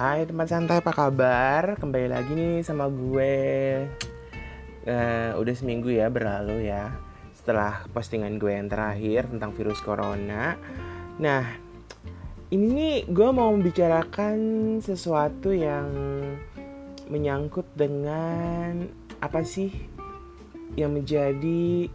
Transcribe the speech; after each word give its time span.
Hai 0.00 0.24
teman 0.24 0.48
santai 0.48 0.80
apa 0.80 0.96
kabar? 0.96 1.76
Kembali 1.76 2.08
lagi 2.08 2.32
nih 2.32 2.64
sama 2.64 2.88
gue 2.88 3.36
uh, 4.88 5.30
Udah 5.36 5.52
seminggu 5.52 5.92
ya 5.92 6.08
berlalu 6.08 6.72
ya 6.72 6.88
Setelah 7.36 7.84
postingan 7.92 8.40
gue 8.40 8.48
yang 8.48 8.72
terakhir 8.72 9.28
tentang 9.28 9.52
virus 9.52 9.76
corona 9.84 10.56
Nah 11.20 11.44
ini 12.48 12.66
nih 12.72 12.96
gue 13.12 13.28
mau 13.28 13.52
membicarakan 13.52 14.40
sesuatu 14.80 15.52
yang 15.52 15.92
menyangkut 17.12 17.68
dengan 17.76 18.88
apa 19.20 19.44
sih 19.44 19.68
yang 20.80 20.96
menjadi 20.96 21.92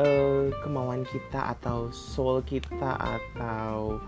uh, 0.00 0.48
kemauan 0.64 1.04
kita 1.04 1.52
atau 1.52 1.92
soul 1.92 2.40
kita 2.48 2.96
atau 2.96 4.00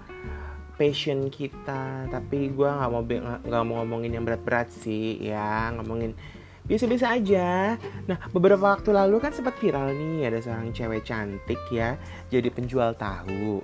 passion 0.81 1.29
kita. 1.29 2.09
Tapi 2.09 2.49
gue 2.57 2.65
nggak 2.65 2.89
mau 2.89 3.05
nggak 3.45 3.65
mau 3.69 3.85
ngomongin 3.85 4.17
yang 4.17 4.25
berat-berat 4.25 4.73
sih 4.73 5.21
ya. 5.21 5.69
Ngomongin 5.77 6.17
biasa-biasa 6.65 7.21
aja. 7.21 7.77
Nah 8.09 8.17
beberapa 8.33 8.73
waktu 8.73 8.97
lalu 8.97 9.21
kan 9.21 9.37
sempat 9.37 9.61
viral 9.61 9.93
nih 9.93 10.33
ada 10.33 10.41
seorang 10.41 10.73
cewek 10.73 11.05
cantik 11.05 11.61
ya 11.69 12.01
jadi 12.33 12.49
penjual 12.49 12.97
tahu. 12.97 13.61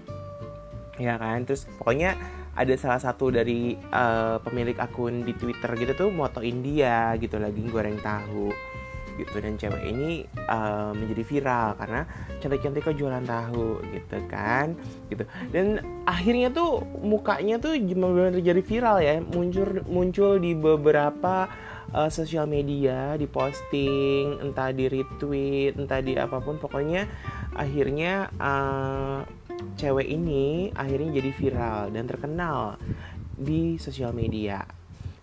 Ya 1.00 1.16
kan? 1.16 1.48
Terus 1.48 1.64
pokoknya 1.80 2.20
ada 2.56 2.74
salah 2.76 3.00
satu 3.00 3.32
dari 3.32 3.76
uh, 3.92 4.40
pemilik 4.40 4.76
akun 4.76 5.24
di 5.24 5.32
Twitter 5.36 5.72
gitu 5.76 5.92
tuh 5.92 6.08
motoin 6.12 6.64
dia 6.64 7.12
gitu 7.20 7.36
lagi 7.36 7.60
goreng 7.68 8.00
tahu 8.00 8.75
gitu. 9.16 9.36
Dan 9.40 9.56
cewek 9.56 9.82
ini 9.82 10.24
uh, 10.48 10.92
menjadi 10.92 11.22
viral 11.24 11.68
karena 11.80 12.00
cantik-cantik 12.40 12.86
kok 12.86 12.96
jualan 12.96 13.24
tahu 13.24 13.82
gitu 13.92 14.18
kan 14.30 14.76
gitu. 15.08 15.24
Dan 15.50 15.82
akhirnya 16.06 16.52
tuh 16.52 16.84
mukanya 17.00 17.58
tuh 17.58 17.74
benar 17.76 18.36
jadi 18.38 18.62
viral 18.62 18.96
ya 19.02 19.18
muncul 19.20 19.82
muncul 19.88 20.38
di 20.38 20.52
beberapa 20.54 21.50
uh, 21.92 22.10
sosial 22.10 22.46
media 22.46 23.14
di 23.18 23.26
posting 23.26 24.40
entah 24.42 24.70
di 24.70 24.86
retweet 24.86 25.76
entah 25.80 26.00
di 26.00 26.14
apa 26.14 26.38
pun. 26.38 26.60
Pokoknya 26.60 27.08
akhirnya 27.56 28.30
uh, 28.38 29.24
cewek 29.76 30.06
ini 30.06 30.70
akhirnya 30.76 31.16
jadi 31.16 31.30
viral 31.32 31.80
dan 31.92 32.04
terkenal 32.04 32.76
di 33.36 33.76
sosial 33.76 34.12
media. 34.16 34.64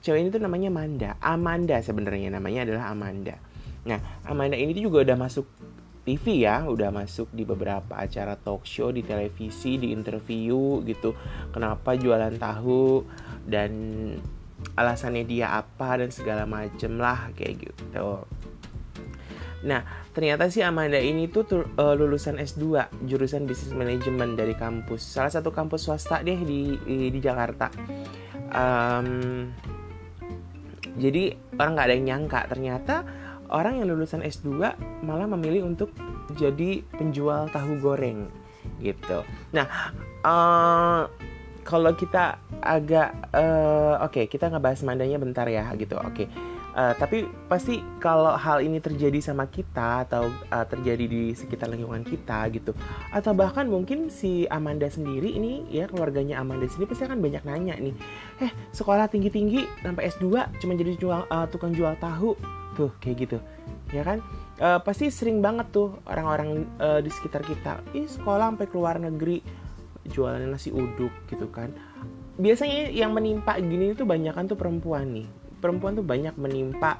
Cewek 0.03 0.19
ini 0.19 0.29
tuh 0.35 0.43
namanya 0.43 0.67
Amanda. 0.67 1.11
Amanda 1.23 1.77
sebenarnya 1.79 2.35
namanya 2.35 2.67
adalah 2.67 2.91
Amanda 2.91 3.52
Nah, 3.83 3.99
Amanda 4.23 4.55
ini 4.55 4.75
juga 4.75 5.03
udah 5.03 5.17
masuk 5.19 5.45
TV 6.03 6.43
ya, 6.43 6.67
udah 6.67 6.91
masuk 6.91 7.31
di 7.31 7.47
beberapa 7.47 7.95
acara 7.95 8.35
talk 8.35 8.67
show 8.67 8.91
di 8.91 9.07
televisi, 9.07 9.79
di 9.79 9.95
interview 9.95 10.83
gitu. 10.83 11.15
Kenapa 11.55 11.95
jualan 11.95 12.35
tahu 12.35 13.07
dan 13.47 13.71
alasannya 14.75 15.23
dia 15.23 15.59
apa 15.59 15.99
dan 15.99 16.11
segala 16.11 16.43
macem 16.43 16.99
lah 16.99 17.31
kayak 17.35 17.71
gitu. 17.71 18.23
Nah, 19.63 19.79
ternyata 20.11 20.51
sih 20.51 20.59
Amanda 20.59 20.99
ini 20.99 21.31
tuh 21.31 21.63
uh, 21.79 21.95
lulusan 21.95 22.35
S2 22.35 22.91
jurusan 23.07 23.47
bisnis 23.47 23.71
manajemen 23.71 24.35
dari 24.35 24.59
kampus 24.59 24.99
salah 24.99 25.31
satu 25.31 25.55
kampus 25.55 25.87
swasta 25.87 26.19
deh 26.19 26.35
di 26.35 26.75
di, 26.83 27.07
di 27.07 27.19
Jakarta. 27.23 27.71
Um, 28.51 29.49
jadi 30.99 31.33
orang 31.55 31.71
nggak 31.79 31.87
ada 31.87 31.95
yang 31.95 32.05
nyangka 32.11 32.39
ternyata 32.51 32.95
orang 33.53 33.79
yang 33.79 33.87
lulusan 33.93 34.25
S2 34.25 34.49
malah 35.05 35.29
memilih 35.29 35.69
untuk 35.69 35.93
jadi 36.33 36.81
penjual 36.97 37.47
tahu 37.53 37.77
goreng 37.79 38.27
gitu. 38.81 39.21
Nah, 39.53 39.69
uh, 40.25 41.05
kalau 41.63 41.93
kita 41.95 42.41
agak 42.59 43.13
uh, 43.31 44.03
oke, 44.03 44.11
okay, 44.11 44.25
kita 44.27 44.51
ngebahas 44.51 44.83
mandanya 44.83 45.21
bentar 45.21 45.47
ya 45.47 45.69
gitu. 45.77 45.95
Oke. 46.01 46.25
Okay. 46.25 46.27
Uh, 46.73 46.89
tapi 46.97 47.29
pasti 47.45 47.85
kalau 48.01 48.33
hal 48.33 48.57
ini 48.65 48.81
terjadi 48.81 49.21
sama 49.21 49.45
kita 49.45 50.09
atau 50.09 50.33
uh, 50.49 50.65
terjadi 50.65 51.05
di 51.05 51.29
sekitar 51.37 51.69
lingkungan 51.69 52.01
kita 52.01 52.49
gitu 52.49 52.73
atau 53.13 53.29
bahkan 53.37 53.69
mungkin 53.69 54.09
si 54.09 54.49
Amanda 54.49 54.89
sendiri 54.89 55.37
ini 55.37 55.69
ya 55.69 55.85
keluarganya 55.85 56.41
Amanda 56.41 56.65
sendiri 56.65 56.89
pasti 56.89 57.05
akan 57.05 57.21
banyak 57.21 57.45
nanya 57.45 57.77
nih 57.77 57.93
eh 58.41 58.49
sekolah 58.73 59.05
tinggi 59.05 59.29
tinggi 59.29 59.61
sampai 59.85 60.09
S2 60.17 60.25
cuma 60.57 60.73
jadi 60.73 60.97
jual, 60.97 61.29
uh, 61.29 61.45
tukang 61.45 61.77
jual 61.77 61.93
tahu 62.01 62.33
tuh 62.73 62.91
kayak 62.99 63.29
gitu. 63.29 63.37
Ya 63.93 64.03
kan? 64.05 64.19
Uh, 64.61 64.79
pasti 64.81 65.09
sering 65.09 65.41
banget 65.41 65.69
tuh 65.73 65.97
orang-orang 66.05 66.69
uh, 66.77 67.01
di 67.01 67.09
sekitar 67.09 67.41
kita 67.41 67.81
ih 67.97 68.05
sekolah 68.05 68.53
sampai 68.53 68.67
keluar 68.69 69.01
negeri 69.01 69.41
jualan 70.07 70.43
nasi 70.45 70.69
uduk 70.69 71.11
gitu 71.31 71.47
kan. 71.49 71.71
Biasanya 72.37 72.89
yang 72.89 73.13
menimpa 73.13 73.57
gini 73.61 73.93
tuh 73.93 74.09
banyak 74.09 74.33
kan 74.33 74.45
tuh 74.49 74.57
perempuan 74.57 75.13
nih. 75.13 75.27
Perempuan 75.61 75.95
tuh 75.95 76.03
banyak 76.03 76.35
menimpa 76.35 76.99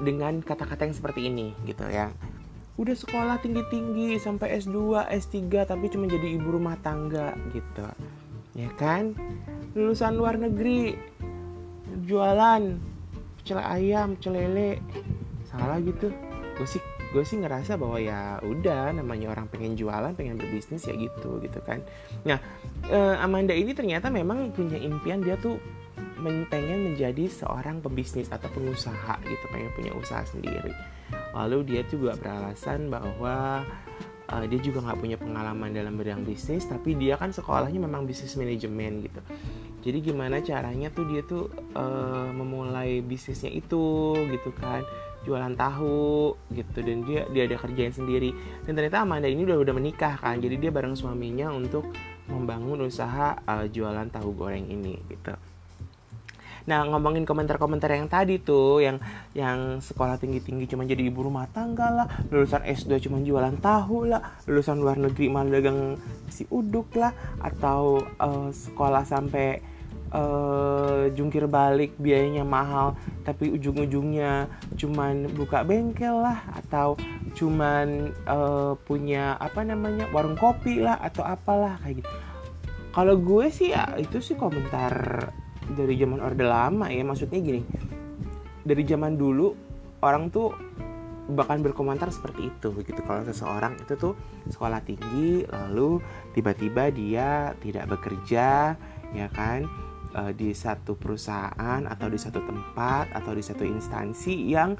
dengan 0.00 0.38
kata-kata 0.42 0.86
yang 0.86 0.96
seperti 0.96 1.26
ini 1.32 1.56
gitu 1.66 1.82
ya. 1.88 2.12
Udah 2.74 2.94
sekolah 2.94 3.38
tinggi-tinggi 3.38 4.18
sampai 4.18 4.58
S2, 4.58 5.06
S3 5.06 5.46
tapi 5.66 5.86
cuma 5.90 6.10
jadi 6.10 6.34
ibu 6.34 6.58
rumah 6.58 6.74
tangga 6.82 7.34
gitu. 7.54 7.86
Ya 8.54 8.70
kan? 8.74 9.14
Lulusan 9.74 10.18
luar 10.18 10.38
negeri 10.38 10.94
jualan 12.06 12.93
pecel 13.44 13.60
ayam, 13.60 14.16
pecel 14.16 14.40
lele, 14.40 14.80
salah 15.44 15.76
gitu. 15.84 16.08
Gue 16.56 16.64
sih 16.64 16.80
gue 17.12 17.22
sih 17.22 17.38
ngerasa 17.38 17.78
bahwa 17.78 18.00
ya 18.00 18.40
udah 18.42 18.90
namanya 18.90 19.30
orang 19.36 19.46
pengen 19.46 19.78
jualan 19.78 20.16
pengen 20.18 20.34
berbisnis 20.40 20.88
ya 20.88 20.96
gitu 20.96 21.38
gitu 21.44 21.60
kan. 21.62 21.84
Nah 22.24 22.40
eh, 22.88 23.14
Amanda 23.20 23.52
ini 23.52 23.76
ternyata 23.76 24.08
memang 24.08 24.50
punya 24.50 24.80
impian 24.80 25.20
dia 25.20 25.36
tuh 25.36 25.60
pengen 26.48 26.90
menjadi 26.90 27.28
seorang 27.28 27.84
pebisnis 27.84 28.32
atau 28.32 28.48
pengusaha 28.48 29.20
gitu 29.28 29.44
pengen 29.52 29.70
punya 29.76 29.92
usaha 29.92 30.24
sendiri. 30.24 30.72
Lalu 31.36 31.68
dia 31.68 31.82
juga 31.84 32.16
beralasan 32.16 32.88
bahwa 32.88 33.60
uh, 34.30 34.44
dia 34.48 34.60
juga 34.60 34.80
nggak 34.84 34.98
punya 35.00 35.16
pengalaman 35.20 35.70
dalam 35.74 35.94
bidang 35.94 36.24
bisnis 36.24 36.64
tapi 36.64 36.96
dia 36.96 37.20
kan 37.20 37.30
sekolahnya 37.34 37.80
memang 37.80 38.08
bisnis 38.08 38.34
manajemen 38.38 39.04
gitu 39.04 39.20
jadi 39.84 40.00
gimana 40.00 40.40
caranya 40.40 40.88
tuh 40.88 41.04
dia 41.04 41.20
tuh 41.20 41.52
uh, 41.76 42.32
memulai 42.32 43.04
bisnisnya 43.04 43.52
itu 43.52 44.16
gitu 44.32 44.50
kan. 44.56 44.80
Jualan 45.28 45.52
tahu 45.52 46.32
gitu. 46.56 46.78
Dan 46.80 47.04
dia 47.04 47.28
dia 47.28 47.44
ada 47.44 47.60
kerjain 47.60 47.92
sendiri. 47.92 48.32
Dan 48.64 48.80
ternyata 48.80 49.04
Amanda 49.04 49.28
ini 49.28 49.44
udah 49.44 49.60
udah 49.60 49.74
menikah 49.76 50.16
kan. 50.16 50.40
Jadi 50.40 50.56
dia 50.56 50.72
bareng 50.72 50.96
suaminya 50.96 51.52
untuk 51.52 51.84
membangun 52.32 52.88
usaha 52.88 53.36
uh, 53.44 53.68
jualan 53.68 54.08
tahu 54.08 54.32
goreng 54.32 54.64
ini 54.72 54.96
gitu. 55.12 55.36
Nah 56.64 56.80
ngomongin 56.88 57.28
komentar-komentar 57.28 57.92
yang 57.92 58.08
tadi 58.08 58.40
tuh 58.40 58.80
yang 58.80 58.96
yang 59.36 59.84
sekolah 59.84 60.16
tinggi-tinggi 60.16 60.64
cuma 60.64 60.88
jadi 60.88 61.12
ibu 61.12 61.28
rumah 61.28 61.44
tangga 61.52 61.92
lah, 61.92 62.08
lulusan 62.32 62.64
S2 62.64 63.04
cuma 63.04 63.20
jualan 63.20 63.52
tahu 63.60 64.08
lah, 64.08 64.40
lulusan 64.48 64.80
luar 64.80 64.96
negeri 64.96 65.28
malah 65.28 65.60
dagang 65.60 66.00
si 66.32 66.48
uduk 66.48 66.96
lah, 66.96 67.12
atau 67.44 68.00
uh, 68.16 68.48
sekolah 68.48 69.04
sampai 69.04 69.73
uh, 70.12 71.08
jungkir 71.14 71.46
balik 71.48 71.96
biayanya 71.96 72.44
mahal 72.44 72.98
tapi 73.24 73.48
ujung-ujungnya 73.54 74.50
cuman 74.76 75.30
buka 75.32 75.64
bengkel 75.64 76.20
lah 76.20 76.44
atau 76.52 76.98
cuman 77.34 78.12
uh, 78.28 78.76
punya 78.84 79.38
apa 79.40 79.64
namanya 79.64 80.06
warung 80.12 80.36
kopi 80.36 80.82
lah 80.82 81.00
atau 81.00 81.24
apalah 81.24 81.80
kayak 81.82 82.04
gitu. 82.04 82.10
Kalau 82.94 83.18
gue 83.18 83.50
sih 83.50 83.74
ya 83.74 83.98
itu 83.98 84.22
sih 84.22 84.38
komentar 84.38 84.94
dari 85.66 85.98
zaman 85.98 86.22
orde 86.22 86.46
lama 86.46 86.86
ya. 86.92 87.02
Maksudnya 87.02 87.42
gini 87.42 87.62
dari 88.62 88.82
zaman 88.86 89.18
dulu 89.18 89.50
orang 90.04 90.30
tuh 90.30 90.54
bahkan 91.24 91.64
berkomentar 91.64 92.12
seperti 92.12 92.52
itu 92.52 92.70
gitu. 92.84 93.00
Kalau 93.02 93.24
seseorang 93.24 93.80
itu 93.80 93.96
tuh 93.96 94.14
sekolah 94.46 94.84
tinggi 94.84 95.42
lalu 95.48 95.98
tiba-tiba 96.36 96.92
dia 96.92 97.56
tidak 97.58 97.98
bekerja 97.98 98.76
ya 99.14 99.28
kan 99.30 99.64
uh, 100.14 100.32
di 100.32 100.54
satu 100.54 100.94
perusahaan 100.94 101.82
atau 101.84 102.06
di 102.08 102.18
satu 102.18 102.40
tempat 102.40 103.10
atau 103.12 103.34
di 103.34 103.42
satu 103.42 103.66
instansi 103.66 104.34
yang 104.48 104.78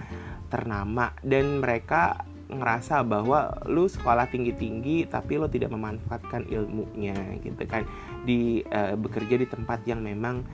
ternama. 0.48 1.12
Dan 1.20 1.60
mereka 1.60 2.24
ngerasa 2.44 3.02
bahwa 3.02 3.50
lu 3.66 3.88
sekolah 3.88 4.28
tinggi-tinggi 4.30 5.08
tapi 5.08 5.40
lo 5.40 5.50
tidak 5.50 5.74
memanfaatkan 5.74 6.46
ilmunya 6.48 7.42
gitu 7.42 7.62
kan. 7.66 7.82
Di 8.22 8.62
uh, 8.64 8.94
bekerja 8.94 9.36
di 9.36 9.46
tempat 9.50 9.82
yang 9.84 10.00
memang 10.00 10.46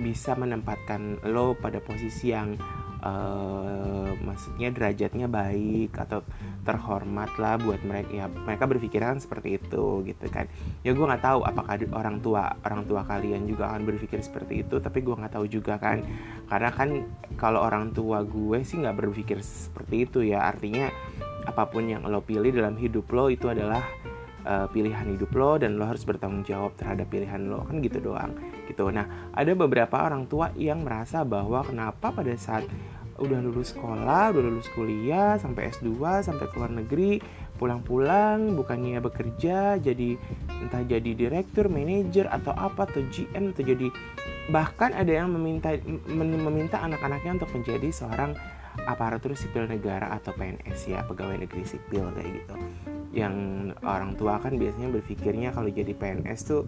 bisa 0.00 0.32
menempatkan 0.32 1.20
lo 1.28 1.52
pada 1.58 1.78
posisi 1.82 2.32
yang 2.32 2.56
uh, 3.02 4.10
maksudnya 4.22 4.70
derajatnya 4.70 5.26
baik 5.26 5.92
atau 5.98 6.22
terhormat 6.62 7.34
lah 7.36 7.58
buat 7.58 7.82
mereka 7.82 8.10
ya 8.14 8.26
mereka 8.30 8.64
berpikiran 8.70 9.18
seperti 9.18 9.58
itu 9.58 10.06
gitu 10.06 10.26
kan. 10.30 10.46
Ya 10.86 10.94
gue 10.94 11.04
nggak 11.04 11.22
tahu 11.22 11.42
apakah 11.42 11.74
orang 11.92 12.22
tua 12.22 12.54
orang 12.62 12.86
tua 12.86 13.02
kalian 13.04 13.44
juga 13.50 13.74
akan 13.74 13.82
berpikir 13.84 14.22
seperti 14.22 14.62
itu 14.62 14.78
tapi 14.78 15.02
gue 15.02 15.14
nggak 15.14 15.34
tahu 15.34 15.46
juga 15.50 15.76
kan. 15.76 16.00
Karena 16.46 16.70
kan 16.70 16.88
kalau 17.36 17.60
orang 17.66 17.90
tua 17.92 18.22
gue 18.22 18.62
sih 18.62 18.78
nggak 18.80 18.96
berpikir 18.96 19.42
seperti 19.42 20.06
itu 20.06 20.22
ya. 20.22 20.46
Artinya 20.48 20.88
apa 21.42 21.66
pun 21.66 21.90
yang 21.90 22.06
lo 22.06 22.22
pilih 22.22 22.54
dalam 22.54 22.78
hidup 22.78 23.10
lo 23.10 23.26
itu 23.26 23.50
adalah 23.50 23.82
uh, 24.44 24.66
pilihan 24.70 25.06
hidup 25.16 25.32
lo 25.34 25.58
dan 25.58 25.78
lo 25.78 25.86
harus 25.86 26.02
bertanggung 26.06 26.46
jawab 26.46 26.74
terhadap 26.78 27.08
pilihan 27.10 27.48
lo 27.48 27.66
kan 27.66 27.82
gitu 27.82 27.98
doang 28.02 28.34
gitu. 28.66 28.88
Nah 28.90 29.32
ada 29.34 29.52
beberapa 29.54 30.02
orang 30.02 30.26
tua 30.30 30.50
yang 30.58 30.86
merasa 30.86 31.22
bahwa 31.22 31.62
kenapa 31.66 32.14
pada 32.14 32.34
saat 32.38 32.66
udah 33.20 33.38
lulus 33.44 33.76
sekolah 33.76 34.32
udah 34.32 34.42
lulus 34.42 34.68
kuliah 34.72 35.36
sampai 35.36 35.70
S2 35.70 36.24
sampai 36.24 36.46
ke 36.48 36.54
luar 36.56 36.72
negeri 36.72 37.22
pulang-pulang 37.60 38.58
bukannya 38.58 38.98
bekerja 38.98 39.78
jadi 39.78 40.18
entah 40.64 40.82
jadi 40.82 41.12
direktur 41.14 41.70
manajer 41.70 42.26
atau 42.26 42.50
apa 42.56 42.88
atau 42.90 43.04
GM 43.12 43.54
atau 43.54 43.62
jadi 43.62 43.88
bahkan 44.50 44.90
ada 44.96 45.12
yang 45.12 45.30
meminta 45.30 45.76
meminta 46.10 46.82
anak-anaknya 46.82 47.38
untuk 47.38 47.54
menjadi 47.54 47.88
seorang 47.94 48.34
aparatur 48.88 49.36
sipil 49.38 49.68
negara 49.68 50.10
atau 50.16 50.34
PNS 50.34 50.90
ya 50.90 51.04
pegawai 51.06 51.38
negeri 51.38 51.62
sipil 51.62 52.08
kayak 52.16 52.42
gitu 52.42 52.54
yang 53.12 53.68
orang 53.84 54.16
tua 54.16 54.40
kan 54.40 54.56
biasanya 54.56 54.88
berpikirnya 54.88 55.52
kalau 55.52 55.68
jadi 55.68 55.92
PNS 55.92 56.40
tuh 56.48 56.64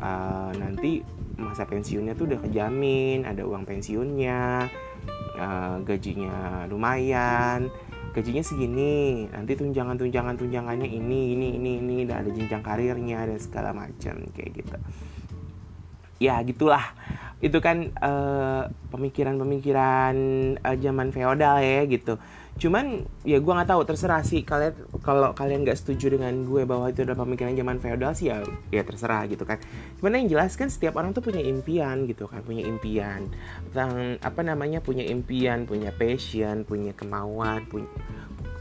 uh, 0.00 0.50
nanti 0.56 1.04
masa 1.36 1.68
pensiunnya 1.68 2.16
tuh 2.16 2.32
udah 2.32 2.40
kejamin 2.40 3.28
ada 3.28 3.44
uang 3.44 3.68
pensiunnya 3.68 4.72
uh, 5.36 5.76
gajinya 5.84 6.64
lumayan 6.72 7.68
gajinya 8.12 8.44
segini 8.44 9.24
nanti 9.32 9.56
tunjangan 9.56 9.96
tunjangan 9.96 10.36
tunjangannya 10.36 10.88
ini 10.88 11.32
ini 11.36 11.48
ini 11.56 11.70
ini 11.80 11.96
dan 12.04 12.24
ada 12.24 12.30
jenjang 12.32 12.60
karirnya 12.60 13.24
dan 13.24 13.38
segala 13.40 13.72
macam 13.72 14.20
kayak 14.36 14.50
gitu. 14.52 14.76
Ya 16.20 16.38
gitulah. 16.44 16.92
Itu 17.40 17.58
kan 17.58 17.90
uh, 17.98 18.68
pemikiran-pemikiran 18.92 20.14
uh, 20.60 20.76
zaman 20.76 21.08
feodal 21.10 21.58
ya 21.64 21.88
gitu 21.88 22.20
cuman 22.60 23.08
ya 23.24 23.40
gue 23.40 23.52
nggak 23.52 23.70
tahu 23.70 23.82
terserah 23.88 24.22
sih. 24.22 24.44
Kalian 24.44 24.74
kalau 25.00 25.32
kalian 25.32 25.64
nggak 25.64 25.78
setuju 25.78 26.14
dengan 26.14 26.44
gue 26.44 26.62
bahwa 26.68 26.92
itu 26.92 27.02
adalah 27.02 27.24
pemikiran 27.24 27.56
zaman 27.56 27.76
feodal 27.80 28.12
sih 28.12 28.28
ya 28.28 28.44
ya 28.68 28.82
terserah 28.84 29.24
gitu 29.28 29.42
kan. 29.48 29.58
Cuman 29.98 30.20
yang 30.22 30.38
jelas 30.38 30.54
kan 30.54 30.68
setiap 30.68 31.00
orang 31.00 31.16
tuh 31.16 31.24
punya 31.24 31.40
impian 31.40 32.04
gitu 32.06 32.28
kan 32.28 32.44
punya 32.44 32.62
impian 32.68 33.28
tentang 33.72 34.20
apa 34.20 34.40
namanya 34.44 34.78
punya 34.84 35.02
impian 35.06 35.64
punya 35.64 35.90
passion 35.96 36.62
punya 36.68 36.92
kemauan 36.92 37.64
punya 37.66 37.90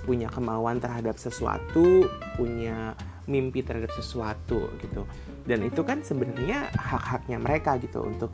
punya 0.02 0.28
kemauan 0.34 0.82
terhadap 0.82 1.22
sesuatu 1.22 2.10
punya 2.36 2.98
mimpi 3.30 3.62
terhadap 3.62 3.94
sesuatu 3.94 4.72
gitu. 4.82 5.06
Dan 5.42 5.66
itu 5.66 5.82
kan 5.82 6.06
sebenarnya 6.06 6.70
hak-haknya 6.74 7.38
mereka 7.42 7.78
gitu 7.82 8.06
untuk 8.06 8.30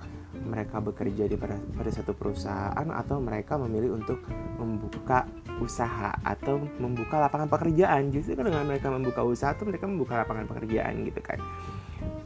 mereka 0.48 0.80
bekerja 0.80 1.28
di 1.28 1.36
pada, 1.36 1.60
satu 1.92 2.16
perusahaan 2.16 2.88
atau 2.90 3.20
mereka 3.20 3.60
memilih 3.60 4.00
untuk 4.00 4.24
membuka 4.58 5.28
usaha 5.60 6.16
atau 6.24 6.64
membuka 6.80 7.20
lapangan 7.20 7.52
pekerjaan. 7.52 8.10
Justru 8.10 8.40
kan 8.40 8.48
dengan 8.48 8.66
mereka 8.66 8.88
membuka 8.90 9.22
usaha 9.28 9.52
itu 9.52 9.68
mereka 9.68 9.86
membuka 9.86 10.24
lapangan 10.24 10.48
pekerjaan 10.48 11.04
gitu 11.06 11.22
kan. 11.22 11.38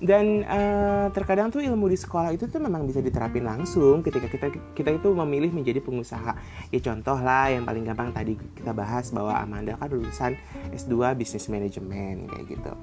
Dan 0.01 0.41
uh, 0.50 1.13
terkadang 1.13 1.53
tuh 1.53 1.62
ilmu 1.62 1.85
di 1.85 1.97
sekolah 1.97 2.33
itu 2.33 2.50
tuh 2.50 2.57
memang 2.57 2.89
bisa 2.89 3.06
diterapin 3.06 3.45
langsung 3.45 4.01
ketika 4.01 4.25
kita 4.25 4.47
kita 4.74 4.89
itu 4.97 5.09
memilih 5.13 5.53
menjadi 5.53 5.77
pengusaha. 5.77 6.33
Ya 6.74 6.79
contoh 6.81 7.21
lah 7.21 7.53
yang 7.53 7.69
paling 7.69 7.85
gampang 7.85 8.09
tadi 8.09 8.33
kita 8.57 8.74
bahas 8.74 9.13
bahwa 9.13 9.38
Amanda 9.38 9.77
kan 9.77 9.94
lulusan 9.94 10.33
S2 10.74 11.13
Business 11.13 11.50
Management 11.53 12.33
kayak 12.33 12.45
gitu. 12.50 12.74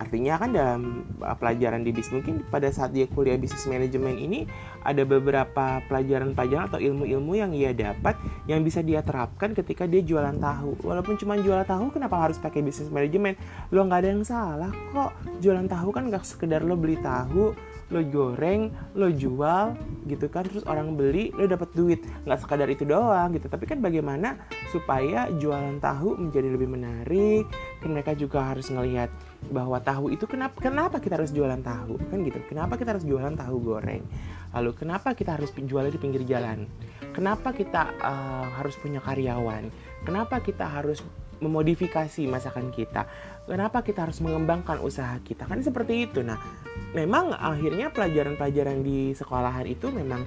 Artinya 0.00 0.40
kan 0.40 0.50
dalam 0.56 0.82
uh, 1.20 1.36
pelajaran 1.36 1.84
di 1.84 1.92
bis 1.92 2.08
mungkin 2.08 2.40
pada 2.48 2.72
saat 2.72 2.96
dia 2.96 3.04
kuliah 3.04 3.36
bisnis 3.36 3.68
manajemen 3.68 4.16
ini 4.16 4.48
ada 4.82 5.02
beberapa 5.06 5.82
pelajaran-pelajaran 5.86 6.74
atau 6.74 6.80
ilmu-ilmu 6.82 7.32
yang 7.38 7.50
ia 7.54 7.70
dapat 7.74 8.18
yang 8.50 8.62
bisa 8.62 8.82
dia 8.82 9.02
terapkan 9.02 9.54
ketika 9.54 9.86
dia 9.86 10.02
jualan 10.02 10.36
tahu. 10.38 10.78
Walaupun 10.82 11.18
cuma 11.18 11.38
jualan 11.38 11.66
tahu, 11.66 11.94
kenapa 11.94 12.18
harus 12.18 12.38
pakai 12.38 12.60
bisnis 12.62 12.90
manajemen? 12.90 13.38
Lo 13.70 13.86
nggak 13.86 14.00
ada 14.02 14.08
yang 14.10 14.24
salah 14.26 14.72
kok. 14.94 15.14
Jualan 15.42 15.66
tahu 15.70 15.88
kan 15.94 16.10
nggak 16.10 16.24
sekedar 16.26 16.62
lo 16.66 16.74
beli 16.74 16.98
tahu, 16.98 17.54
lo 17.92 18.00
goreng, 18.10 18.70
lo 18.98 19.10
jual 19.10 19.74
gitu 20.10 20.26
kan, 20.26 20.46
terus 20.46 20.66
orang 20.66 20.98
beli, 20.98 21.30
lo 21.34 21.46
dapat 21.46 21.70
duit. 21.74 22.02
Nggak 22.26 22.38
sekadar 22.42 22.68
itu 22.70 22.82
doang 22.82 23.34
gitu. 23.34 23.46
Tapi 23.46 23.64
kan 23.66 23.78
bagaimana 23.78 24.38
supaya 24.74 25.30
jualan 25.38 25.78
tahu 25.78 26.18
menjadi 26.18 26.48
lebih 26.50 26.68
menarik? 26.70 27.46
Kan 27.78 27.94
mereka 27.94 28.14
juga 28.14 28.54
harus 28.54 28.70
ngelihat 28.70 29.10
bahwa 29.50 29.82
tahu 29.82 30.14
itu 30.14 30.28
kenapa 30.30 30.54
kenapa 30.62 31.02
kita 31.02 31.18
harus 31.18 31.34
jualan 31.34 31.58
tahu 31.58 31.98
kan 31.98 32.22
gitu 32.22 32.38
kenapa 32.46 32.78
kita 32.78 32.94
harus 32.94 33.02
jualan 33.02 33.34
tahu 33.34 33.56
goreng 33.58 34.04
lalu 34.52 34.76
kenapa 34.76 35.16
kita 35.16 35.40
harus 35.40 35.50
jualan 35.56 35.90
di 35.90 36.00
pinggir 36.00 36.22
jalan? 36.28 36.68
Kenapa 37.12 37.52
kita 37.52 37.92
uh, 38.00 38.48
harus 38.56 38.76
punya 38.80 39.00
karyawan? 39.04 39.68
Kenapa 40.08 40.40
kita 40.40 40.64
harus 40.64 41.04
memodifikasi 41.42 42.24
masakan 42.30 42.70
kita? 42.70 43.04
Kenapa 43.44 43.82
kita 43.82 44.06
harus 44.06 44.22
mengembangkan 44.22 44.78
usaha 44.80 45.18
kita? 45.20 45.44
Kan 45.44 45.60
seperti 45.60 46.08
itu. 46.08 46.22
Nah 46.22 46.38
memang 46.94 47.34
akhirnya 47.34 47.90
pelajaran-pelajaran 47.90 48.80
di 48.80 49.12
sekolahan 49.12 49.66
itu 49.66 49.90
memang 49.90 50.22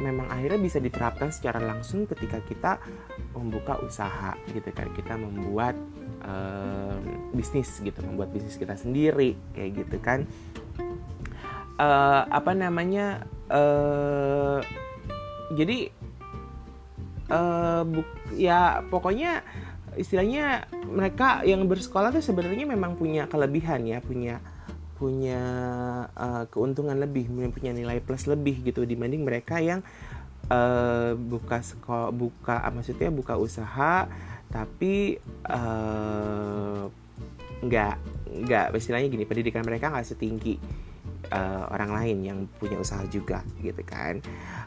memang 0.00 0.28
akhirnya 0.28 0.60
bisa 0.60 0.78
diterapkan 0.78 1.32
secara 1.32 1.58
langsung 1.58 2.04
ketika 2.06 2.38
kita 2.46 2.72
membuka 3.34 3.76
usaha 3.82 4.38
gitu 4.54 4.70
kan. 4.72 4.88
Kita 4.94 5.18
membuat 5.18 5.74
uh, 6.22 6.96
bisnis 7.34 7.82
gitu. 7.82 7.98
Membuat 8.06 8.30
bisnis 8.30 8.56
kita 8.56 8.78
sendiri 8.78 9.34
kayak 9.52 9.70
gitu 9.84 9.96
kan. 10.00 10.24
Uh, 11.76 12.24
apa 12.32 12.56
namanya 12.56 13.28
uh, 13.50 14.58
jadi 15.54 15.90
uh, 17.30 17.82
buk, 17.86 18.08
ya 18.34 18.82
pokoknya 18.90 19.42
istilahnya 19.96 20.68
mereka 20.86 21.42
yang 21.48 21.64
bersekolah 21.64 22.12
tuh 22.12 22.22
sebenarnya 22.22 22.68
memang 22.68 23.00
punya 23.00 23.24
kelebihan 23.26 23.86
ya 23.88 23.98
punya 24.04 24.38
punya 24.96 25.42
uh, 26.16 26.44
keuntungan 26.48 26.96
lebih 26.96 27.28
punya 27.52 27.72
nilai 27.72 28.00
plus 28.00 28.28
lebih 28.28 28.64
gitu 28.64 28.88
dibanding 28.88 29.24
mereka 29.24 29.60
yang 29.60 29.84
uh, 30.48 31.12
buka 31.16 31.60
sekolah 31.60 32.12
buka 32.12 32.64
maksudnya 32.72 33.12
buka 33.12 33.36
usaha 33.36 34.08
tapi 34.48 35.20
uh, 35.48 36.88
nggak 37.60 37.94
nggak 38.46 38.64
istilahnya 38.76 39.08
gini 39.08 39.24
pendidikan 39.28 39.64
mereka 39.64 39.92
nggak 39.92 40.06
setinggi 40.06 40.56
uh, 41.32 41.64
orang 41.72 41.90
lain 41.92 42.18
yang 42.22 42.38
punya 42.58 42.78
usaha 42.78 43.02
juga 43.08 43.42
gitu 43.62 43.82
kan. 43.86 44.20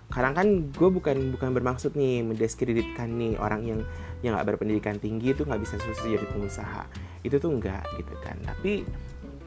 Karena 0.09 0.31
kan 0.33 0.71
gue 0.71 0.89
bukan 0.89 1.33
bukan 1.35 1.49
bermaksud 1.53 1.93
nih 1.93 2.25
mendiskreditkan 2.25 3.09
nih 3.15 3.37
orang 3.37 3.61
yang 3.65 3.79
yang 4.25 4.35
nggak 4.35 4.55
berpendidikan 4.55 4.99
tinggi 4.99 5.31
itu 5.31 5.47
nggak 5.47 5.61
bisa 5.61 5.79
sukses 5.79 6.03
jadi 6.03 6.25
pengusaha. 6.27 6.83
Itu 7.23 7.39
tuh 7.39 7.55
enggak 7.55 7.83
gitu 7.95 8.13
kan. 8.23 8.35
Tapi 8.43 8.83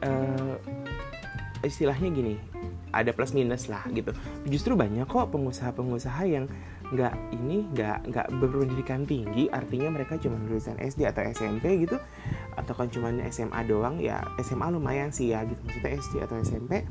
uh, 0.05 0.55
istilahnya 1.63 2.09
gini 2.11 2.35
ada 2.93 3.09
plus 3.09 3.33
minus 3.33 3.71
lah 3.71 3.81
gitu. 3.89 4.13
Justru 4.45 4.77
banyak 4.77 5.09
kok 5.09 5.33
pengusaha-pengusaha 5.33 6.23
yang 6.29 6.45
nggak 6.91 7.13
ini 7.31 7.63
nggak 7.71 7.97
nggak 8.11 8.27
berpendidikan 8.41 9.07
tinggi 9.07 9.47
artinya 9.47 9.95
mereka 9.95 10.19
cuma 10.19 10.35
lulusan 10.43 10.75
SD 10.81 11.07
atau 11.07 11.23
SMP 11.23 11.87
gitu. 11.87 11.95
Atau 12.59 12.73
kan 12.75 12.91
cuma 12.91 13.09
SMA 13.31 13.61
doang 13.65 14.01
ya 14.01 14.19
SMA 14.43 14.67
lumayan 14.73 15.13
sih 15.13 15.31
ya 15.31 15.47
gitu. 15.47 15.61
Maksudnya 15.63 15.91
SD 16.01 16.13
atau 16.25 16.35
SMP 16.43 16.83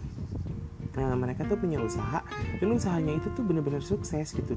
Nah, 0.93 1.17
mereka 1.17 1.49
tuh 1.49 1.57
punya 1.57 1.81
usaha 1.81 2.21
dan 2.61 2.69
usahanya 2.69 3.17
itu 3.17 3.33
tuh 3.33 3.41
benar-benar 3.41 3.81
sukses 3.81 4.37
gitu. 4.37 4.53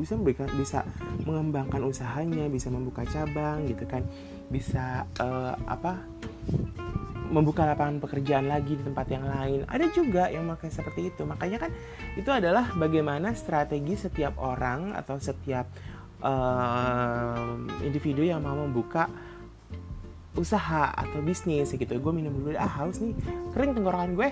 Bisa 0.00 0.16
memberikan 0.16 0.48
bisa 0.56 0.80
mengembangkan 1.28 1.84
usahanya 1.84 2.48
bisa 2.48 2.72
membuka 2.72 3.04
cabang 3.04 3.68
gitu 3.68 3.84
kan. 3.84 4.00
Bisa 4.48 5.04
uh, 5.20 5.52
apa 5.68 6.00
membuka 7.30 7.66
lapangan 7.66 7.98
pekerjaan 8.02 8.46
lagi 8.46 8.78
di 8.78 8.82
tempat 8.82 9.06
yang 9.10 9.24
lain. 9.26 9.66
Ada 9.66 9.86
juga 9.92 10.30
yang 10.30 10.46
memakai 10.46 10.70
seperti 10.70 11.10
itu. 11.14 11.22
Makanya 11.26 11.66
kan 11.66 11.70
itu 12.14 12.30
adalah 12.30 12.70
bagaimana 12.74 13.34
strategi 13.34 13.94
setiap 13.98 14.38
orang 14.38 14.94
atau 14.94 15.18
setiap 15.18 15.66
uh, 16.22 17.56
individu 17.82 18.22
yang 18.22 18.42
mau 18.42 18.56
membuka 18.56 19.10
usaha 20.36 20.92
atau 20.92 21.20
bisnis 21.24 21.72
gitu. 21.72 21.94
Gue 21.98 22.12
minum 22.12 22.32
dulu 22.32 22.54
ah 22.56 22.70
haus 22.80 23.00
nih, 23.00 23.16
kering 23.56 23.72
tenggorokan 23.74 24.12
gue. 24.14 24.30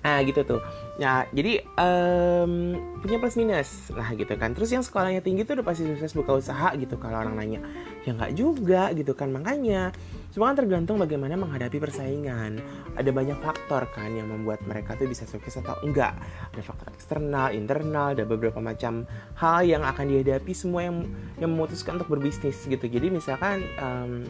ah 0.00 0.18
gitu 0.24 0.40
tuh 0.42 0.60
Nah, 1.00 1.24
jadi 1.32 1.64
um, 1.80 2.76
punya 3.00 3.16
plus 3.16 3.40
minus 3.40 3.88
lah 3.96 4.12
gitu 4.12 4.36
kan. 4.36 4.52
Terus 4.52 4.68
yang 4.68 4.84
sekolahnya 4.84 5.24
tinggi 5.24 5.48
tuh 5.48 5.56
udah 5.56 5.64
pasti 5.64 5.88
sukses 5.88 6.12
buka 6.12 6.36
usaha 6.36 6.76
gitu 6.76 7.00
kalau 7.00 7.24
orang 7.24 7.40
nanya. 7.40 7.64
Ya 8.04 8.12
nggak 8.12 8.36
juga 8.36 8.92
gitu 8.92 9.16
kan. 9.16 9.32
Makanya 9.32 9.96
semua 10.28 10.52
kan 10.52 10.60
tergantung 10.60 11.00
bagaimana 11.00 11.40
menghadapi 11.40 11.80
persaingan. 11.80 12.60
Ada 13.00 13.16
banyak 13.16 13.40
faktor 13.40 13.88
kan 13.96 14.12
yang 14.12 14.28
membuat 14.28 14.60
mereka 14.68 14.92
tuh 14.92 15.08
bisa 15.08 15.24
sukses 15.24 15.56
atau 15.56 15.72
enggak. 15.80 16.12
Ada 16.52 16.60
faktor 16.60 16.92
eksternal, 16.92 17.56
internal, 17.56 18.12
ada 18.12 18.28
beberapa 18.28 18.60
macam 18.60 19.08
hal 19.40 19.64
yang 19.64 19.80
akan 19.80 20.04
dihadapi 20.04 20.52
semua 20.52 20.84
yang 20.84 21.08
yang 21.40 21.48
memutuskan 21.48 21.96
untuk 21.96 22.12
berbisnis 22.12 22.60
gitu. 22.68 22.84
Jadi 22.84 23.08
misalkan 23.08 23.64
um, 23.80 24.28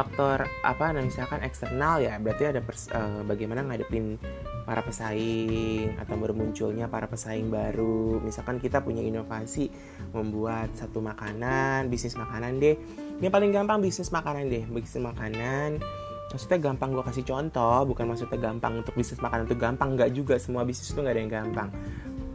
faktor 0.00 0.48
apa 0.64 0.96
nah 0.96 1.04
misalkan 1.04 1.44
eksternal 1.44 2.00
ya 2.00 2.16
berarti 2.16 2.48
ada 2.48 2.64
pers, 2.64 2.88
uh, 2.88 3.20
bagaimana 3.28 3.60
ngadepin 3.68 4.16
para 4.64 4.86
pesaing 4.86 5.98
atau 5.98 6.14
bermunculnya 6.14 6.86
para 6.86 7.10
pesaing 7.10 7.50
baru. 7.50 8.22
Misalkan 8.22 8.62
kita 8.62 8.78
punya 8.78 9.02
inovasi 9.02 9.66
membuat 10.14 10.70
satu 10.78 11.02
makanan 11.02 11.90
bisnis 11.90 12.14
makanan 12.14 12.62
deh. 12.62 12.78
Ini 13.18 13.28
paling 13.34 13.50
gampang 13.50 13.82
bisnis 13.82 14.14
makanan 14.14 14.46
deh. 14.46 14.64
Bisnis 14.70 15.02
makanan 15.02 15.82
maksudnya 16.30 16.62
gampang 16.62 16.94
gue 16.94 17.02
kasih 17.02 17.26
contoh 17.26 17.82
bukan 17.90 18.06
maksudnya 18.06 18.38
gampang 18.38 18.86
untuk 18.86 18.94
bisnis 18.94 19.18
makanan 19.18 19.50
itu 19.50 19.58
gampang. 19.58 19.98
Nggak 19.98 20.10
juga 20.14 20.34
semua 20.38 20.62
bisnis 20.62 20.94
itu 20.94 21.02
nggak 21.02 21.14
ada 21.18 21.22
yang 21.26 21.32
gampang. 21.34 21.68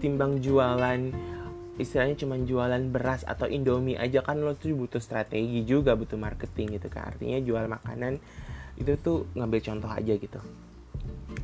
Timbang 0.04 0.32
jualan 0.44 1.00
istilahnya 1.76 2.16
cuma 2.16 2.40
jualan 2.40 2.80
beras 2.88 3.28
atau 3.28 3.52
indomie 3.52 4.00
aja 4.00 4.24
kan 4.24 4.40
lo 4.40 4.56
tuh 4.56 4.72
butuh 4.72 5.04
strategi 5.04 5.68
juga 5.68 5.96
butuh 6.00 6.16
marketing 6.16 6.80
gitu 6.80 6.88
kan. 6.88 7.12
Artinya 7.12 7.40
jual 7.44 7.68
makanan 7.68 8.20
itu 8.80 8.92
tuh 9.00 9.28
ngambil 9.36 9.60
contoh 9.60 9.92
aja 9.92 10.14
gitu. 10.16 10.40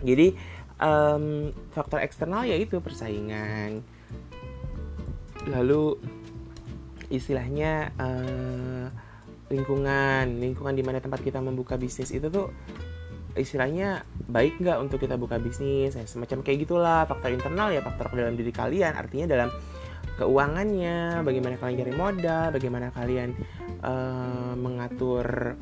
Jadi 0.02 0.36
um, 0.80 1.52
faktor 1.76 2.00
eksternal 2.00 2.48
yaitu 2.48 2.80
persaingan. 2.80 3.84
Lalu 5.52 6.00
istilahnya 7.12 7.92
uh, 8.00 8.88
lingkungan. 9.52 10.40
Lingkungan 10.40 10.74
di 10.80 10.84
mana 10.84 11.04
tempat 11.04 11.20
kita 11.20 11.44
membuka 11.44 11.76
bisnis 11.76 12.16
itu 12.16 12.32
tuh 12.32 12.56
istilahnya 13.32 14.04
baik 14.28 14.60
nggak 14.60 14.76
untuk 14.84 15.00
kita 15.00 15.16
buka 15.16 15.40
bisnis 15.40 16.00
semacam 16.08 16.40
kayak 16.40 16.64
gitulah. 16.64 17.04
Faktor 17.04 17.36
internal 17.36 17.68
ya 17.76 17.84
faktor 17.84 18.16
dalam 18.16 18.40
diri 18.40 18.56
kalian. 18.56 18.96
Artinya 18.96 19.28
dalam 19.28 19.52
keuangannya, 20.22 21.26
bagaimana 21.26 21.58
kalian 21.58 21.82
cari 21.82 21.94
modal, 21.98 22.46
bagaimana 22.54 22.88
kalian 22.94 23.34
uh, 23.82 24.54
mengatur 24.54 25.58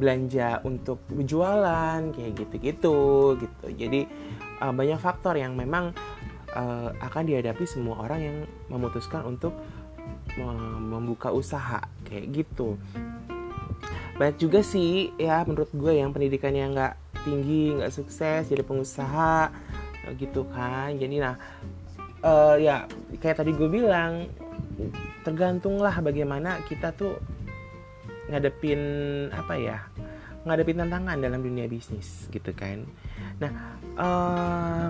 belanja 0.00 0.64
untuk 0.64 1.04
jualan 1.12 2.00
kayak 2.16 2.32
gitu-gitu 2.32 3.36
gitu. 3.36 3.66
Jadi 3.76 4.08
uh, 4.64 4.72
banyak 4.72 4.96
faktor 4.96 5.36
yang 5.36 5.52
memang 5.52 5.92
uh, 6.56 6.88
akan 7.04 7.22
dihadapi 7.28 7.68
semua 7.68 8.00
orang 8.00 8.20
yang 8.24 8.36
memutuskan 8.72 9.28
untuk 9.28 9.52
membuka 10.90 11.32
usaha 11.32 11.80
kayak 12.04 12.44
gitu. 12.44 12.76
Banyak 14.20 14.36
juga 14.36 14.60
sih 14.60 15.12
ya 15.16 15.44
menurut 15.48 15.70
gue 15.72 15.96
yang 15.96 16.12
pendidikannya 16.12 16.72
nggak 16.76 16.94
tinggi, 17.24 17.76
nggak 17.76 17.92
sukses 17.94 18.48
jadi 18.48 18.62
pengusaha 18.62 19.50
gitu 20.20 20.44
kan. 20.52 20.94
Jadi 20.94 21.18
nah 21.18 21.34
uh, 22.26 22.56
ya 22.58 22.90
kayak 23.22 23.38
tadi 23.38 23.54
gue 23.54 23.70
bilang 23.70 24.26
tergantunglah 25.22 25.94
bagaimana 26.02 26.58
kita 26.66 26.90
tuh 26.92 27.14
ngadepin 28.26 28.82
apa 29.30 29.54
ya 29.54 29.78
ngadepin 30.46 30.82
tantangan 30.82 31.18
dalam 31.18 31.42
dunia 31.42 31.66
bisnis 31.66 32.26
gitu 32.30 32.50
kan. 32.54 32.86
Nah 33.38 33.52
uh, 33.98 34.86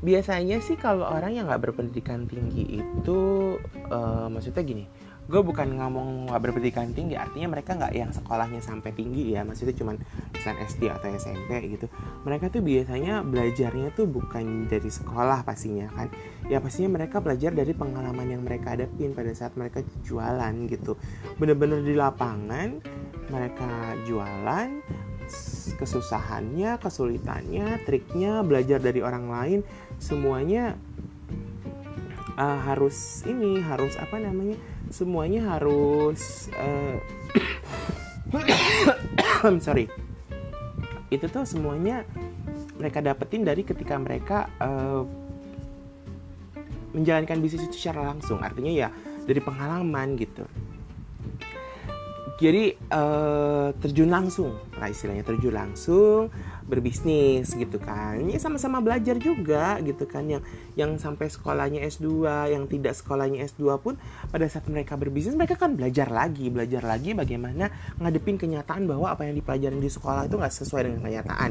biasanya 0.00 0.64
sih 0.64 0.80
kalau 0.80 1.04
orang 1.04 1.36
yang 1.36 1.46
nggak 1.46 1.70
berpendidikan 1.70 2.24
tinggi 2.24 2.80
itu 2.80 3.20
uh, 3.92 4.26
maksudnya 4.32 4.64
gini 4.64 4.84
gue 5.30 5.42
bukan 5.46 5.78
ngomong 5.78 6.26
nggak 6.26 6.40
berpendidikan 6.42 6.90
tinggi 6.90 7.14
artinya 7.14 7.54
mereka 7.54 7.78
nggak 7.78 7.94
yang 7.94 8.10
sekolahnya 8.10 8.58
sampai 8.58 8.90
tinggi 8.90 9.38
ya. 9.38 9.46
Maksudnya 9.46 9.78
cuma 9.78 9.94
misalnya 10.34 10.66
SD 10.66 10.82
atau 10.90 11.06
SMP 11.14 11.50
gitu. 11.70 11.86
Mereka 12.26 12.50
tuh 12.50 12.66
biasanya 12.66 13.22
belajarnya 13.22 13.94
tuh 13.94 14.10
bukan 14.10 14.66
dari 14.66 14.90
sekolah 14.90 15.46
pastinya 15.46 15.86
kan. 15.94 16.10
Ya 16.50 16.58
pastinya 16.58 16.98
mereka 16.98 17.22
belajar 17.22 17.54
dari 17.54 17.70
pengalaman 17.70 18.26
yang 18.26 18.42
mereka 18.42 18.74
hadapin 18.74 19.14
pada 19.14 19.30
saat 19.30 19.54
mereka 19.54 19.86
jualan 20.02 20.54
gitu. 20.66 20.98
Bener-bener 21.38 21.86
di 21.86 21.94
lapangan 21.94 22.82
mereka 23.30 23.94
jualan 24.04 24.82
kesusahannya 25.78 26.82
kesulitannya 26.82 27.86
triknya 27.86 28.42
belajar 28.42 28.82
dari 28.82 28.98
orang 28.98 29.30
lain 29.30 29.60
semuanya 30.02 30.74
uh, 32.40 32.58
harus 32.66 33.22
ini 33.28 33.60
harus 33.60 33.94
apa 34.00 34.16
namanya 34.18 34.58
semuanya 34.90 35.56
harus 35.56 36.50
uh, 36.58 36.98
sorry. 39.64 39.86
Itu 41.10 41.26
tuh 41.26 41.46
semuanya 41.46 42.06
mereka 42.78 43.02
dapetin 43.02 43.42
dari 43.46 43.62
ketika 43.62 43.98
mereka 43.98 44.50
uh, 44.62 45.02
menjalankan 46.94 47.38
bisnis 47.38 47.70
itu 47.70 47.78
secara 47.78 48.10
langsung. 48.10 48.42
Artinya 48.42 48.70
ya 48.70 48.88
dari 49.24 49.38
pengalaman 49.38 50.18
gitu. 50.18 50.44
Jadi 52.40 52.72
uh, 52.88 53.68
terjun 53.78 54.08
langsung 54.08 54.56
lah 54.80 54.88
istilahnya 54.88 55.28
terjun 55.28 55.52
langsung 55.52 56.32
berbisnis 56.70 57.50
gitu 57.52 57.82
kan. 57.82 58.22
Ini 58.22 58.38
sama-sama 58.38 58.78
belajar 58.78 59.18
juga 59.18 59.82
gitu 59.82 60.06
kan. 60.06 60.30
Yang 60.30 60.42
yang 60.78 60.96
sampai 60.96 61.26
sekolahnya 61.26 61.82
S2 61.82 62.24
yang 62.54 62.64
tidak 62.70 62.94
sekolahnya 62.94 63.42
S2 63.50 63.62
pun 63.82 63.98
pada 64.30 64.46
saat 64.46 64.64
mereka 64.70 64.94
berbisnis 64.94 65.34
mereka 65.34 65.58
kan 65.58 65.74
belajar 65.74 66.08
lagi 66.08 66.46
belajar 66.48 66.86
lagi 66.86 67.12
bagaimana 67.12 67.68
ngadepin 67.98 68.38
kenyataan 68.38 68.86
bahwa 68.86 69.10
apa 69.10 69.26
yang 69.26 69.34
dipelajarin 69.34 69.82
di 69.82 69.90
sekolah 69.90 70.30
itu 70.30 70.38
nggak 70.38 70.54
sesuai 70.54 70.82
dengan 70.86 71.00
kenyataan 71.02 71.50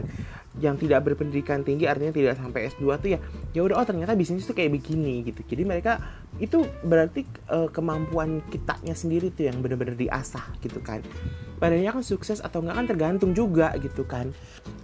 yang 0.59 0.75
tidak 0.75 1.07
berpendidikan 1.07 1.63
tinggi 1.63 1.87
artinya 1.87 2.11
tidak 2.11 2.35
sampai 2.35 2.67
S2 2.67 2.83
tuh 2.99 3.09
ya 3.15 3.19
ya 3.55 3.61
udah 3.63 3.79
oh 3.79 3.87
ternyata 3.87 4.13
bisnis 4.13 4.43
itu 4.45 4.53
kayak 4.53 4.75
begini 4.75 5.23
gitu. 5.25 5.41
Jadi 5.47 5.63
mereka 5.63 6.03
itu 6.37 6.61
berarti 6.83 7.25
uh, 7.49 7.71
kemampuan 7.71 8.43
kitanya 8.51 8.93
sendiri 8.93 9.31
tuh 9.33 9.47
yang 9.47 9.63
benar-benar 9.63 9.95
diasah 9.95 10.43
gitu 10.59 10.83
kan. 10.83 11.01
Badannya 11.59 11.91
kan 11.91 12.03
sukses 12.03 12.39
atau 12.39 12.63
enggak 12.63 12.75
kan 12.75 12.85
tergantung 12.87 13.31
juga 13.31 13.73
gitu 13.79 14.03
kan. 14.03 14.31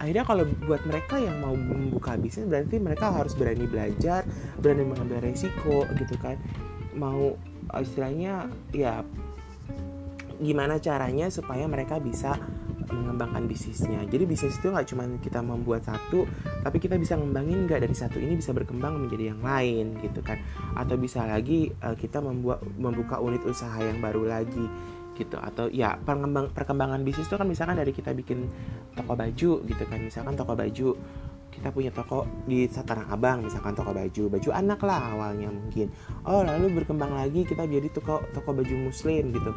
Akhirnya 0.00 0.24
kalau 0.24 0.44
buat 0.66 0.82
mereka 0.88 1.20
yang 1.20 1.40
mau 1.44 1.54
membuka 1.54 2.16
bisnis 2.18 2.48
berarti 2.48 2.80
mereka 2.80 3.12
harus 3.12 3.36
berani 3.36 3.68
belajar 3.68 4.24
berani 4.58 4.84
mengambil 4.88 5.22
resiko 5.22 5.84
gitu 6.00 6.16
kan. 6.18 6.40
Mau 6.96 7.36
istilahnya 7.76 8.48
ya 8.72 9.04
gimana 10.40 10.76
caranya 10.76 11.32
supaya 11.32 11.64
mereka 11.64 11.96
bisa 11.96 12.36
mengembangkan 12.90 13.50
bisnisnya. 13.50 14.02
Jadi 14.06 14.24
bisnis 14.26 14.58
itu 14.58 14.70
nggak 14.70 14.86
cuma 14.90 15.04
kita 15.18 15.40
membuat 15.42 15.82
satu 15.86 16.26
tapi 16.62 16.78
kita 16.78 16.94
bisa 16.98 17.18
ngembangin 17.18 17.66
nggak 17.66 17.82
dari 17.82 17.96
satu 17.96 18.18
ini 18.22 18.38
bisa 18.38 18.54
berkembang 18.54 18.98
menjadi 19.06 19.34
yang 19.34 19.40
lain 19.42 19.98
gitu 20.02 20.20
kan. 20.22 20.38
Atau 20.78 20.94
bisa 21.00 21.26
lagi 21.26 21.70
uh, 21.82 21.96
kita 21.98 22.22
membuat 22.22 22.62
membuka 22.78 23.18
unit 23.18 23.42
usaha 23.42 23.76
yang 23.82 23.98
baru 23.98 24.26
lagi 24.26 24.66
gitu. 25.18 25.36
Atau 25.38 25.66
ya 25.72 25.98
perkembang 25.98 26.54
perkembangan 26.54 27.02
bisnis 27.02 27.26
itu 27.26 27.36
kan 27.38 27.48
misalkan 27.48 27.76
dari 27.78 27.90
kita 27.90 28.14
bikin 28.14 28.46
toko 28.94 29.18
baju 29.18 29.50
gitu 29.66 29.84
kan. 29.88 29.98
Misalkan 30.02 30.38
toko 30.38 30.54
baju 30.54 30.88
kita 31.56 31.72
punya 31.72 31.88
toko 31.88 32.28
di 32.44 32.68
Tanah 32.68 33.08
Abang 33.08 33.40
misalkan 33.48 33.72
toko 33.72 33.96
baju 33.96 34.22
baju 34.28 34.50
anak 34.52 34.80
lah 34.84 35.16
awalnya 35.16 35.48
mungkin. 35.48 35.88
Oh 36.28 36.44
lalu 36.44 36.70
berkembang 36.82 37.16
lagi 37.16 37.48
kita 37.48 37.64
jadi 37.64 37.88
toko 37.90 38.22
toko 38.36 38.52
baju 38.52 38.92
muslim 38.92 39.32
gitu 39.32 39.50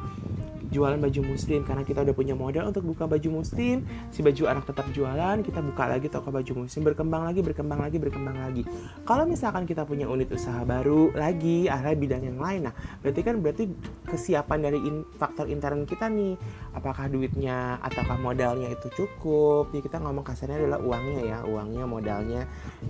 jualan 0.69 1.01
baju 1.01 1.21
muslim 1.25 1.65
karena 1.65 1.81
kita 1.81 2.05
udah 2.05 2.15
punya 2.15 2.38
modal 2.38 2.69
untuk 2.69 2.85
buka 2.85 3.09
baju 3.09 3.41
muslim 3.41 3.83
si 4.13 4.21
baju 4.21 4.45
anak 4.49 4.69
tetap 4.69 4.85
jualan 4.93 5.38
kita 5.41 5.59
buka 5.65 5.83
lagi 5.89 6.07
toko 6.07 6.29
baju 6.29 6.65
muslim 6.65 6.81
berkembang 6.85 7.25
lagi 7.25 7.41
berkembang 7.41 7.79
lagi 7.81 7.97
berkembang 7.97 8.38
lagi. 8.38 8.63
Kalau 9.03 9.25
misalkan 9.25 9.65
kita 9.65 9.83
punya 9.83 10.05
unit 10.05 10.29
usaha 10.29 10.61
baru 10.61 11.09
lagi 11.17 11.65
ada 11.65 11.93
bidang 11.93 12.23
yang 12.25 12.38
lain 12.38 12.69
nah 12.69 12.73
berarti 13.01 13.21
kan 13.25 13.35
berarti 13.41 13.63
kesiapan 14.05 14.59
dari 14.61 14.79
in, 14.79 15.05
faktor 15.17 15.49
intern 15.49 15.89
kita 15.89 16.05
nih 16.05 16.38
apakah 16.77 17.09
duitnya 17.09 17.81
ataukah 17.81 18.21
modalnya 18.21 18.69
itu 18.69 18.88
cukup? 18.93 19.73
Jadi 19.73 19.81
kita 19.89 19.97
ngomong 20.03 20.21
kasarnya 20.21 20.61
adalah 20.65 20.79
uangnya 20.79 21.21
ya 21.25 21.38
uangnya 21.49 21.83
modalnya 21.89 22.41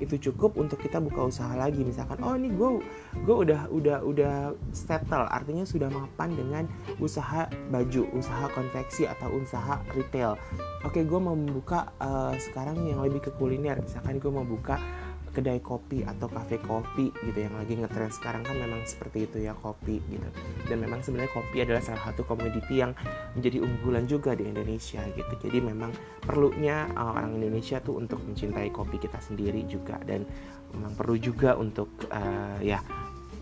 itu 0.04 0.20
cukup 0.30 0.60
untuk 0.60 0.84
kita 0.84 1.00
buka 1.00 1.32
usaha 1.32 1.54
lagi. 1.56 1.82
Misalkan 1.88 2.20
oh 2.22 2.36
ini 2.36 2.52
gue 2.52 2.84
gue 3.24 3.36
udah 3.48 3.72
udah 3.72 3.98
udah 4.04 4.36
settle 4.76 5.26
artinya 5.30 5.64
sudah 5.64 5.88
mapan 5.88 6.36
dengan 6.36 6.64
usaha 7.00 7.48
baju 7.70 8.02
usaha 8.18 8.50
konveksi 8.52 9.06
atau 9.06 9.30
usaha 9.38 9.80
retail. 9.94 10.36
Oke 10.82 11.06
gue 11.06 11.20
mau 11.22 11.38
membuka 11.38 11.94
uh, 12.02 12.34
sekarang 12.36 12.82
yang 12.90 13.00
lebih 13.06 13.30
ke 13.30 13.32
kuliner. 13.38 13.78
Misalkan 13.80 14.18
gue 14.18 14.32
mau 14.34 14.44
buka 14.44 14.82
kedai 15.30 15.62
kopi 15.62 16.02
atau 16.02 16.26
kafe 16.26 16.58
kopi 16.66 17.14
gitu 17.14 17.38
yang 17.46 17.54
lagi 17.54 17.78
ngetrend 17.78 18.10
sekarang 18.18 18.42
kan 18.42 18.58
memang 18.58 18.82
seperti 18.90 19.30
itu 19.30 19.38
ya 19.46 19.54
kopi 19.54 20.02
gitu. 20.10 20.26
Dan 20.66 20.82
memang 20.82 21.06
sebenarnya 21.06 21.30
kopi 21.30 21.62
adalah 21.62 21.86
salah 21.86 22.02
satu 22.10 22.26
komoditi 22.26 22.82
yang 22.82 22.98
menjadi 23.38 23.62
unggulan 23.62 24.10
juga 24.10 24.34
di 24.34 24.50
Indonesia 24.50 25.06
gitu. 25.14 25.34
Jadi 25.46 25.58
memang 25.62 25.94
perlunya 26.26 26.90
uh, 26.98 27.22
orang 27.22 27.38
Indonesia 27.38 27.78
tuh 27.78 28.02
untuk 28.02 28.20
mencintai 28.26 28.74
kopi 28.74 28.98
kita 28.98 29.22
sendiri 29.22 29.62
juga 29.70 30.02
dan 30.02 30.26
memang 30.74 30.98
perlu 30.98 31.16
juga 31.22 31.54
untuk 31.54 31.90
uh, 32.10 32.58
ya 32.66 32.82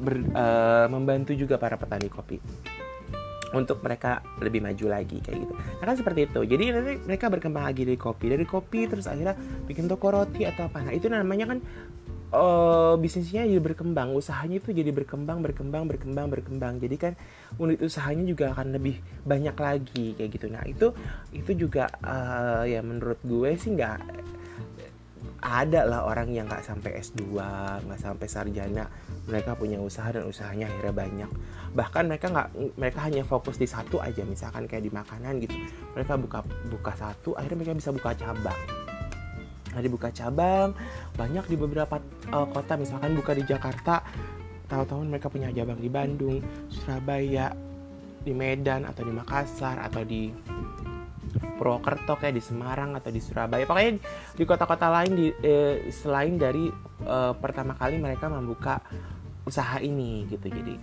ber, 0.03 0.19
uh, 0.35 0.87
membantu 0.91 1.33
juga 1.33 1.55
para 1.55 1.79
petani 1.79 2.11
kopi 2.11 2.37
untuk 3.55 3.79
mereka 3.79 4.19
lebih 4.43 4.59
maju 4.59 4.85
lagi 4.91 5.23
kayak 5.23 5.37
gitu. 5.47 5.53
Nah 5.55 5.85
kan 5.87 5.95
seperti 5.95 6.27
itu. 6.27 6.39
Jadi 6.43 6.63
nanti 6.71 6.93
mereka 7.03 7.31
berkembang 7.31 7.63
lagi 7.63 7.87
dari 7.87 7.99
kopi, 7.99 8.25
dari 8.27 8.43
kopi 8.43 8.87
terus 8.91 9.07
akhirnya 9.07 9.35
bikin 9.67 9.87
toko 9.87 10.11
roti 10.11 10.43
atau 10.43 10.67
apa. 10.67 10.83
Nah 10.83 10.91
itu 10.91 11.07
namanya 11.07 11.55
kan 11.55 11.59
uh, 12.31 12.95
bisnisnya 12.99 13.47
jadi 13.47 13.61
berkembang 13.61 14.11
usahanya 14.15 14.59
itu 14.59 14.75
jadi 14.75 14.91
berkembang 14.91 15.39
berkembang 15.43 15.87
berkembang 15.87 16.27
berkembang 16.27 16.73
jadi 16.81 16.95
kan 16.97 17.13
unit 17.59 17.79
usahanya 17.79 18.27
juga 18.27 18.51
akan 18.51 18.75
lebih 18.75 18.99
banyak 19.23 19.55
lagi 19.55 20.05
kayak 20.17 20.29
gitu 20.35 20.47
nah 20.51 20.63
itu 20.67 20.91
itu 21.31 21.67
juga 21.67 21.87
uh, 22.03 22.67
ya 22.67 22.83
menurut 22.83 23.19
gue 23.23 23.49
sih 23.55 23.75
nggak 23.75 23.99
ada 25.37 25.85
lah 25.85 26.01
orang 26.09 26.33
yang 26.33 26.49
nggak 26.49 26.65
sampai 26.65 26.97
S2 26.97 27.37
nggak 27.85 28.01
sampai 28.01 28.27
sarjana. 28.27 28.89
Mereka 29.29 29.53
punya 29.57 29.77
usaha 29.77 30.09
dan 30.09 30.25
usahanya 30.25 30.65
akhirnya 30.65 30.93
banyak. 30.93 31.31
Bahkan 31.77 32.03
mereka 32.09 32.27
nggak 32.33 32.49
mereka 32.77 32.99
hanya 33.05 33.21
fokus 33.21 33.61
di 33.61 33.69
satu 33.69 34.01
aja 34.01 34.25
misalkan 34.25 34.65
kayak 34.65 34.89
di 34.89 34.91
makanan 34.91 35.37
gitu. 35.43 35.53
Mereka 35.93 36.17
buka 36.17 36.39
buka 36.73 36.93
satu 36.97 37.37
akhirnya 37.37 37.57
mereka 37.61 37.75
bisa 37.77 37.89
buka 37.93 38.11
cabang. 38.17 38.61
Nah 39.77 39.81
dibuka 39.85 40.09
cabang 40.09 40.73
banyak 41.13 41.45
di 41.45 41.55
beberapa 41.55 42.01
uh, 42.33 42.47
kota. 42.49 42.73
Misalkan 42.79 43.13
buka 43.13 43.37
di 43.37 43.45
Jakarta 43.45 44.01
tahu-tahu 44.67 45.05
mereka 45.05 45.29
punya 45.29 45.53
cabang 45.53 45.79
di 45.79 45.87
Bandung 45.87 46.41
Surabaya 46.67 47.53
di 48.25 48.35
Medan 48.35 48.83
atau 48.83 49.07
di 49.07 49.13
Makassar 49.15 49.79
atau 49.79 50.03
di 50.03 50.27
Purwokerto 51.57 52.17
kayak 52.17 52.35
di 52.37 52.43
Semarang 52.43 52.93
atau 52.97 53.09
di 53.09 53.21
Surabaya. 53.21 53.63
Pokoknya 53.65 54.01
di 54.33 54.43
kota-kota 54.43 54.87
lain 54.91 55.11
di 55.15 55.27
eh, 55.41 55.89
selain 55.89 56.35
dari 56.37 56.69
eh, 57.03 57.33
pertama 57.37 57.73
kali 57.73 57.97
mereka 57.97 58.29
membuka 58.29 58.81
usaha 59.47 59.79
ini 59.79 60.27
gitu. 60.27 60.47
Jadi 60.51 60.75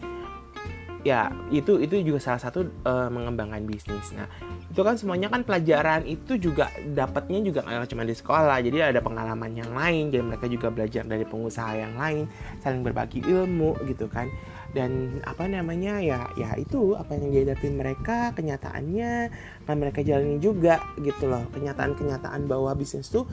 ya 1.04 1.28
itu 1.52 1.76
itu 1.84 2.00
juga 2.00 2.16
salah 2.18 2.40
satu 2.40 2.64
eh, 2.64 3.08
mengembangkan 3.12 3.62
bisnis. 3.68 4.10
Nah 4.16 4.26
itu 4.72 4.80
kan 4.80 4.96
semuanya 4.96 5.28
kan 5.28 5.44
pelajaran 5.44 6.08
itu 6.08 6.40
juga 6.40 6.72
dapatnya 6.80 7.44
juga 7.44 7.60
nggak 7.62 7.90
cuma 7.92 8.08
di 8.08 8.16
sekolah. 8.16 8.58
Jadi 8.64 8.78
ada 8.80 9.00
pengalaman 9.04 9.52
yang 9.52 9.70
lain. 9.76 10.08
Jadi 10.08 10.24
mereka 10.24 10.46
juga 10.48 10.68
belajar 10.72 11.04
dari 11.04 11.28
pengusaha 11.28 11.72
yang 11.76 11.94
lain 12.00 12.24
saling 12.64 12.80
berbagi 12.80 13.20
ilmu 13.20 13.76
gitu 13.84 14.08
kan 14.08 14.32
dan 14.74 15.22
apa 15.22 15.46
namanya 15.46 16.02
ya 16.02 16.26
ya 16.34 16.58
itu 16.58 16.98
apa 16.98 17.14
yang 17.14 17.30
dihadapin 17.30 17.78
mereka 17.78 18.34
kenyataannya 18.34 19.30
kan 19.64 19.76
mereka 19.78 20.02
jalani 20.02 20.42
juga 20.42 20.82
gitu 20.98 21.30
loh. 21.30 21.46
Kenyataan-kenyataan 21.54 22.50
bahwa 22.50 22.74
bisnis 22.74 23.06
tuh 23.06 23.24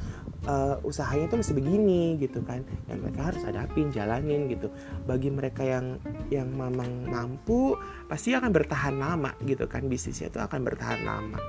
uh, 0.45 0.77
usahanya 0.85 1.33
tuh 1.33 1.41
masih 1.41 1.57
begini 1.57 2.21
gitu 2.21 2.45
kan. 2.45 2.61
Yang 2.85 2.99
mereka 3.01 3.21
harus 3.33 3.41
hadapin 3.41 3.89
jalanin 3.89 4.53
gitu. 4.53 4.69
Bagi 5.09 5.33
mereka 5.33 5.65
yang 5.65 5.97
yang 6.29 6.47
memang 6.53 7.09
mampu 7.09 7.73
pasti 8.05 8.37
akan 8.37 8.53
bertahan 8.53 9.01
lama 9.01 9.33
gitu 9.41 9.65
kan. 9.65 9.89
Bisnisnya 9.89 10.29
itu 10.29 10.37
akan 10.37 10.61
bertahan 10.61 11.01
lama. 11.01 11.41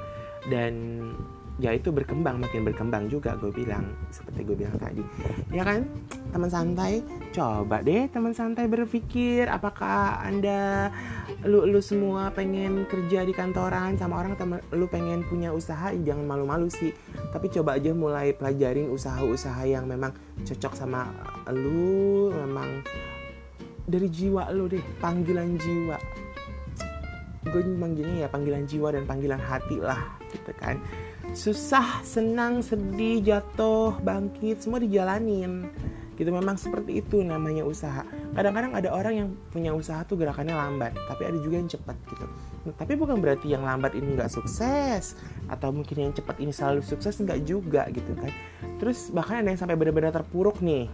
Dan 0.49 0.75
ya 1.63 1.71
itu 1.71 1.95
berkembang 1.95 2.43
makin 2.43 2.67
berkembang 2.67 3.07
juga 3.07 3.39
gue 3.39 3.55
bilang 3.55 3.87
seperti 4.11 4.43
gue 4.43 4.57
bilang 4.59 4.75
tadi. 4.83 4.99
Ya 5.55 5.63
kan? 5.63 5.87
Teman 6.35 6.51
santai 6.51 7.07
coba 7.31 7.87
deh 7.87 8.11
teman 8.11 8.35
santai 8.35 8.67
berpikir 8.67 9.47
apakah 9.47 10.19
anda 10.27 10.91
lu 11.47 11.63
lu 11.71 11.79
semua 11.79 12.35
pengen 12.35 12.83
kerja 12.91 13.23
di 13.23 13.31
kantoran 13.31 13.95
sama 13.95 14.27
orang 14.27 14.35
teman 14.35 14.59
lu 14.75 14.91
pengen 14.91 15.23
punya 15.23 15.55
usaha? 15.55 15.95
Jangan 15.95 16.27
malu-malu 16.27 16.67
sih. 16.67 16.91
Tapi 17.31 17.47
coba 17.55 17.79
aja 17.79 17.95
mulai 17.95 18.35
pelajarin 18.35 18.91
usaha-usaha 18.91 19.63
yang 19.63 19.87
memang 19.87 20.11
cocok 20.43 20.75
sama 20.75 21.15
lu 21.55 22.35
memang 22.35 22.83
dari 23.87 24.11
jiwa 24.11 24.51
lu 24.51 24.67
deh 24.67 24.83
panggilan 24.99 25.55
jiwa. 25.63 25.95
Gue 27.47 27.63
manggilnya 27.71 28.27
ya 28.27 28.29
panggilan 28.31 28.67
jiwa 28.67 28.99
dan 28.99 29.07
panggilan 29.07 29.39
hati 29.39 29.79
lah 29.79 30.19
gitu 30.33 30.53
kan 30.57 30.81
susah, 31.33 32.05
senang, 32.05 32.61
sedih, 32.61 33.25
jatuh, 33.25 33.97
bangkit, 34.05 34.61
semua 34.61 34.79
dijalanin. 34.81 35.69
Gitu 36.13 36.29
memang 36.29 36.61
seperti 36.61 37.01
itu 37.01 37.25
namanya 37.25 37.65
usaha. 37.65 38.05
Kadang-kadang 38.37 38.77
ada 38.77 38.89
orang 38.93 39.15
yang 39.17 39.29
punya 39.49 39.73
usaha 39.73 40.05
tuh 40.05 40.21
gerakannya 40.21 40.53
lambat, 40.53 40.93
tapi 41.09 41.25
ada 41.25 41.39
juga 41.41 41.57
yang 41.59 41.71
cepat 41.73 41.97
gitu. 42.05 42.27
Nah, 42.63 42.75
tapi 42.77 42.95
bukan 42.95 43.19
berarti 43.19 43.51
yang 43.51 43.65
lambat 43.65 43.97
ini 43.97 44.15
nggak 44.15 44.31
sukses 44.31 45.19
atau 45.49 45.73
mungkin 45.75 45.99
yang 45.99 46.13
cepat 46.15 46.39
ini 46.39 46.53
selalu 46.53 46.85
sukses 46.85 47.17
nggak 47.17 47.43
juga 47.49 47.89
gitu 47.91 48.13
kan. 48.15 48.31
Terus 48.79 49.09
bahkan 49.11 49.41
ada 49.41 49.49
yang 49.51 49.59
sampai 49.59 49.75
benar-benar 49.75 50.13
terpuruk 50.13 50.61
nih 50.61 50.87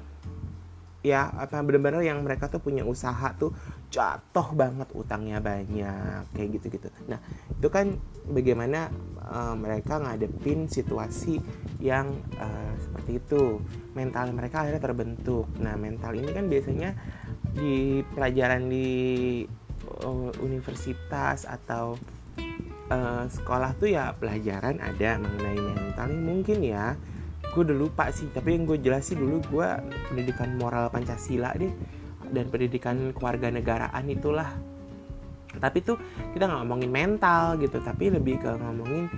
ya 1.03 1.31
apa 1.31 1.63
benar-benar 1.63 2.03
yang 2.03 2.21
mereka 2.27 2.51
tuh 2.51 2.59
punya 2.59 2.83
usaha 2.83 3.31
tuh 3.39 3.55
jatuh 3.89 4.51
banget 4.53 4.91
utangnya 4.93 5.39
banyak 5.39 6.27
kayak 6.35 6.49
gitu 6.59 6.67
gitu 6.75 6.89
nah 7.07 7.23
itu 7.55 7.69
kan 7.71 7.97
bagaimana 8.29 8.91
uh, 9.29 9.55
mereka 9.57 10.01
ngadepin 10.01 10.69
situasi 10.69 11.41
yang 11.79 12.13
uh, 12.41 12.73
seperti 12.81 13.21
itu. 13.21 13.63
Mental 13.95 14.31
mereka 14.33 14.65
akhirnya 14.65 14.83
terbentuk. 14.83 15.47
Nah 15.59 15.75
mental 15.75 16.17
ini 16.17 16.31
kan 16.31 16.47
biasanya 16.47 16.95
di 17.57 18.05
pelajaran 18.15 18.69
di 18.69 18.89
uh, 20.05 20.31
universitas 20.45 21.49
atau 21.49 21.97
uh, 22.93 23.25
sekolah 23.27 23.75
tuh 23.79 23.89
ya 23.91 24.13
pelajaran 24.17 24.79
ada 24.79 25.19
mengenai 25.19 25.59
mental 25.59 26.09
mungkin 26.15 26.59
ya 26.63 26.95
gue 27.55 27.63
udah 27.65 27.77
lupa 27.77 28.05
sih 28.13 28.29
tapi 28.31 28.55
yang 28.55 28.69
gue 28.69 28.79
jelasin 28.79 29.19
dulu 29.19 29.41
gue 29.49 29.69
pendidikan 30.13 30.55
moral 30.57 30.93
pancasila 30.93 31.57
deh 31.57 31.73
dan 32.29 32.49
pendidikan 32.53 33.13
keluarga 33.17 33.49
negaraan 33.49 34.05
itulah. 34.09 34.51
Tapi 35.49 35.79
tuh 35.81 35.97
kita 36.37 36.45
nggak 36.45 36.61
ngomongin 36.65 36.91
mental 36.93 37.57
gitu 37.57 37.81
tapi 37.81 38.13
lebih 38.13 38.39
ke 38.39 38.51
ngomongin 38.53 39.09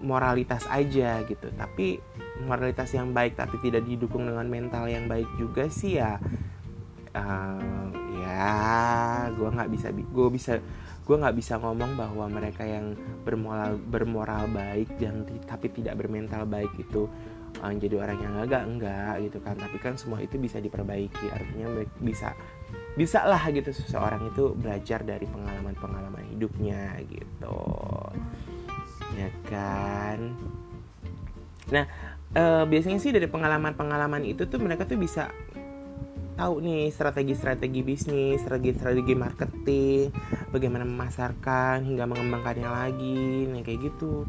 moralitas 0.00 0.64
aja 0.72 1.22
gitu. 1.28 1.52
Tapi 1.52 2.00
moralitas 2.44 2.94
yang 2.94 3.10
baik 3.10 3.34
tapi 3.34 3.58
tidak 3.60 3.82
didukung 3.84 4.26
dengan 4.26 4.46
mental 4.46 4.86
yang 4.86 5.10
baik 5.10 5.26
juga 5.36 5.66
sih 5.66 5.98
ya 5.98 6.22
uh, 7.18 7.86
ya 8.14 8.46
gue 9.34 9.48
nggak 9.48 9.70
bisa 9.72 9.88
gue 9.90 10.28
bisa 10.30 10.52
gue 11.08 11.16
nggak 11.16 11.36
bisa 11.40 11.56
ngomong 11.56 11.96
bahwa 11.96 12.28
mereka 12.28 12.62
yang 12.68 12.92
bermoral 13.24 13.80
bermoral 13.80 14.44
baik 14.52 14.92
dan 15.00 15.24
tapi 15.48 15.72
tidak 15.72 15.96
bermental 15.96 16.44
baik 16.44 16.70
itu 16.76 17.08
uh, 17.60 17.72
jadi 17.74 17.96
orang 17.98 18.18
yang 18.22 18.34
agak 18.38 18.62
enggak 18.66 19.14
gitu 19.26 19.38
kan. 19.42 19.54
Tapi 19.58 19.76
kan 19.78 19.94
semua 19.98 20.18
itu 20.22 20.38
bisa 20.38 20.58
diperbaiki. 20.58 21.26
Artinya 21.30 21.66
bisa 22.02 22.32
bisa 22.98 23.22
lah 23.24 23.42
gitu 23.54 23.70
seseorang 23.70 24.34
itu 24.34 24.52
belajar 24.58 25.06
dari 25.06 25.24
pengalaman-pengalaman 25.30 26.34
hidupnya 26.34 26.98
gitu. 27.06 27.60
Ya 29.14 29.30
kan? 29.46 30.34
Nah 31.70 31.84
uh, 32.34 32.64
biasanya 32.66 32.98
sih 32.98 33.14
dari 33.14 33.30
pengalaman-pengalaman 33.30 34.26
itu 34.26 34.44
tuh 34.50 34.60
mereka 34.60 34.84
tuh 34.84 34.98
bisa 34.98 35.30
tahu 36.38 36.62
nih 36.62 36.94
strategi-strategi 36.94 37.82
bisnis, 37.82 38.38
strategi-strategi 38.46 39.14
marketing, 39.18 40.14
bagaimana 40.54 40.86
memasarkan 40.86 41.82
hingga 41.82 42.06
mengembangkannya 42.06 42.70
lagi, 42.70 43.50
nih 43.50 43.66
kayak 43.66 43.90
gitu 43.90 44.22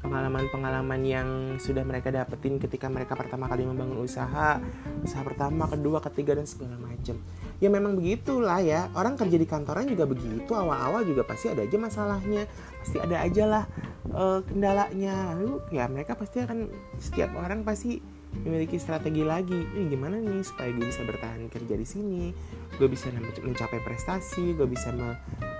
pengalaman-pengalaman 0.00 1.00
yang 1.04 1.28
sudah 1.60 1.84
mereka 1.84 2.08
dapetin 2.08 2.56
ketika 2.56 2.88
mereka 2.88 3.12
pertama 3.12 3.46
kali 3.46 3.68
membangun 3.68 4.00
usaha, 4.00 4.56
usaha 5.04 5.22
pertama, 5.22 5.68
kedua, 5.68 6.00
ketiga 6.00 6.36
dan 6.36 6.48
segala 6.48 6.80
macam. 6.80 7.20
Ya 7.60 7.68
memang 7.68 8.00
begitulah 8.00 8.64
ya. 8.64 8.88
Orang 8.96 9.20
kerja 9.20 9.36
di 9.36 9.44
kantoran 9.44 9.84
juga 9.84 10.08
begitu. 10.08 10.48
Awal-awal 10.48 11.04
juga 11.04 11.28
pasti 11.28 11.52
ada 11.52 11.60
aja 11.60 11.76
masalahnya, 11.76 12.48
pasti 12.80 12.96
ada 12.96 13.16
aja 13.20 13.44
lah 13.44 13.64
uh, 14.16 14.40
kendalanya. 14.48 15.36
Lalu 15.36 15.60
ya 15.68 15.84
mereka 15.86 16.16
pasti 16.16 16.40
akan 16.40 16.72
setiap 16.96 17.36
orang 17.36 17.60
pasti 17.60 18.19
memiliki 18.46 18.78
strategi 18.80 19.26
lagi. 19.26 19.56
Ini 19.56 19.90
gimana 19.90 20.16
nih 20.18 20.40
supaya 20.46 20.70
gue 20.72 20.86
bisa 20.86 21.02
bertahan 21.04 21.50
kerja 21.50 21.74
di 21.76 21.86
sini? 21.86 22.22
Gue 22.78 22.88
bisa 22.88 23.10
mencapai 23.42 23.82
prestasi 23.84 24.54
gue 24.56 24.64
bisa 24.64 24.94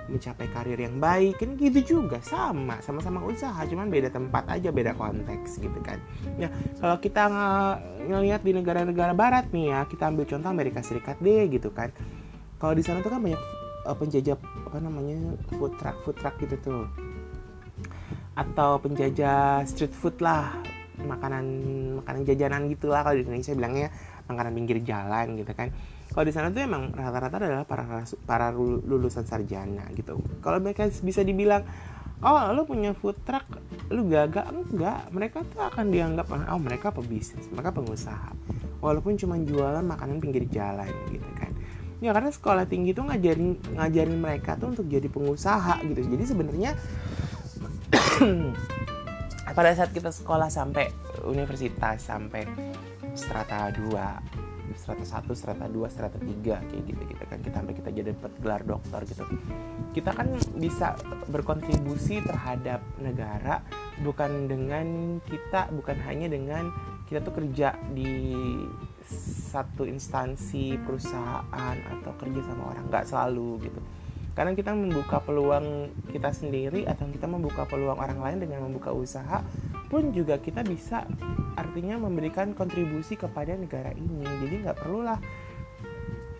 mencapai 0.09 0.47
karir 0.49 0.79
yang 0.79 0.97
baik. 0.97 1.43
Kan 1.43 1.59
gitu 1.59 1.99
juga 1.99 2.23
sama 2.23 2.79
sama-sama 2.81 3.21
usaha 3.27 3.61
cuman 3.67 3.91
beda 3.91 4.09
tempat 4.09 4.47
aja 4.49 4.73
beda 4.73 4.95
konteks 4.97 5.61
gitu 5.61 5.79
kan. 5.83 6.01
Ya 6.39 6.49
kalau 6.79 6.97
kita 6.97 7.23
ngelihat 8.07 8.41
di 8.41 8.51
negara-negara 8.55 9.13
barat 9.13 9.45
nih 9.53 9.75
ya 9.75 9.79
kita 9.85 10.09
ambil 10.09 10.25
contoh 10.25 10.49
Amerika 10.49 10.79
Serikat 10.81 11.19
deh 11.21 11.47
gitu 11.51 11.69
kan. 11.69 11.93
Kalau 12.57 12.73
di 12.77 12.83
sana 12.85 13.01
tuh 13.01 13.09
kan 13.09 13.21
banyak 13.21 13.41
uh, 13.89 13.97
penjajah 13.97 14.37
apa 14.69 14.77
namanya 14.77 15.37
food 15.57 15.73
truck 15.81 15.97
food 16.05 16.17
truck 16.17 16.35
gitu 16.41 16.55
tuh. 16.61 16.85
Atau 18.31 18.79
penjajah 18.79 19.67
street 19.67 19.91
food 19.91 20.17
lah 20.23 20.55
makanan 21.05 21.45
makanan 22.01 22.21
jajanan 22.25 22.69
gitulah. 22.71 23.01
Kalau 23.05 23.15
di 23.17 23.23
Indonesia 23.25 23.53
bilangnya 23.53 23.87
makanan 24.29 24.51
pinggir 24.55 24.77
jalan 24.85 25.37
gitu 25.37 25.51
kan. 25.53 25.69
Kalau 26.11 26.25
di 26.27 26.33
sana 26.35 26.51
tuh 26.51 26.59
emang 26.59 26.91
rata-rata 26.91 27.39
adalah 27.39 27.63
para 27.63 28.03
para 28.27 28.51
lulusan 28.55 29.23
sarjana 29.23 29.87
gitu. 29.95 30.19
Kalau 30.43 30.59
mereka 30.59 30.87
bisa 31.01 31.23
dibilang 31.23 31.63
oh 32.21 32.51
lu 32.53 32.67
punya 32.67 32.91
food 32.91 33.15
truck 33.23 33.47
lu 33.87 34.07
gagak? 34.11 34.51
Enggak. 34.51 35.07
Mereka 35.11 35.37
tuh 35.47 35.61
akan 35.63 35.85
dianggap 35.87 36.27
oh 36.31 36.59
mereka 36.59 36.91
pebisnis 36.91 37.47
mereka 37.47 37.71
pengusaha. 37.71 38.35
Walaupun 38.83 39.15
cuma 39.15 39.39
jualan 39.39 39.85
makanan 39.85 40.19
pinggir 40.19 40.43
jalan 40.51 40.91
gitu 41.13 41.27
kan. 41.39 41.55
Ya 42.01 42.11
karena 42.17 42.33
sekolah 42.33 42.65
tinggi 42.65 42.97
tuh 42.97 43.05
ngajarin 43.07 43.77
ngajarin 43.77 44.17
mereka 44.17 44.57
tuh 44.57 44.73
untuk 44.75 44.89
jadi 44.91 45.07
pengusaha 45.07 45.79
gitu. 45.85 46.01
Jadi 46.11 46.23
sebenarnya 46.27 46.71
pada 49.51 49.71
saat 49.75 49.91
kita 49.91 50.11
sekolah 50.11 50.47
sampai 50.47 50.91
universitas 51.27 52.03
sampai 52.03 52.47
strata 53.15 53.71
2 53.75 54.41
strata 54.75 55.03
1, 55.03 55.35
strata 55.35 55.65
2, 55.67 55.93
strata 55.93 56.17
3 56.17 56.67
kayak 56.69 56.83
gitu 56.87 57.01
gitu 57.03 57.23
kan. 57.27 57.39
Kita 57.43 57.55
sampai 57.59 57.75
kita 57.75 57.89
jadi 57.91 58.15
dapat 58.15 58.33
gelar 58.39 58.61
dokter 58.63 59.01
gitu. 59.03 59.23
Kita 59.91 60.11
kan 60.15 60.27
bisa 60.55 60.95
berkontribusi 61.27 62.23
terhadap 62.23 62.79
negara 62.99 63.59
bukan 64.01 64.47
dengan 64.47 65.19
kita 65.27 65.69
bukan 65.75 65.97
hanya 66.07 66.31
dengan 66.31 66.71
kita 67.11 67.19
tuh 67.21 67.43
kerja 67.43 67.75
di 67.91 68.31
satu 69.51 69.83
instansi 69.83 70.79
perusahaan 70.79 71.75
atau 71.99 72.11
kerja 72.15 72.39
sama 72.47 72.71
orang. 72.71 72.87
Nggak 72.87 73.05
selalu 73.11 73.67
gitu 73.67 73.81
karena 74.31 74.55
kita 74.55 74.71
membuka 74.71 75.19
peluang 75.19 75.91
kita 76.07 76.31
sendiri 76.31 76.87
atau 76.87 77.03
kita 77.11 77.27
membuka 77.27 77.67
peluang 77.67 77.99
orang 77.99 78.19
lain 78.23 78.37
dengan 78.39 78.63
membuka 78.63 78.95
usaha 78.95 79.43
pun 79.91 80.15
juga 80.15 80.39
kita 80.39 80.63
bisa 80.63 81.03
artinya 81.59 81.99
memberikan 81.99 82.55
kontribusi 82.55 83.19
kepada 83.19 83.59
negara 83.59 83.91
ini. 83.91 84.23
Jadi 84.23 84.55
nggak 84.63 84.77
perlulah 84.79 85.19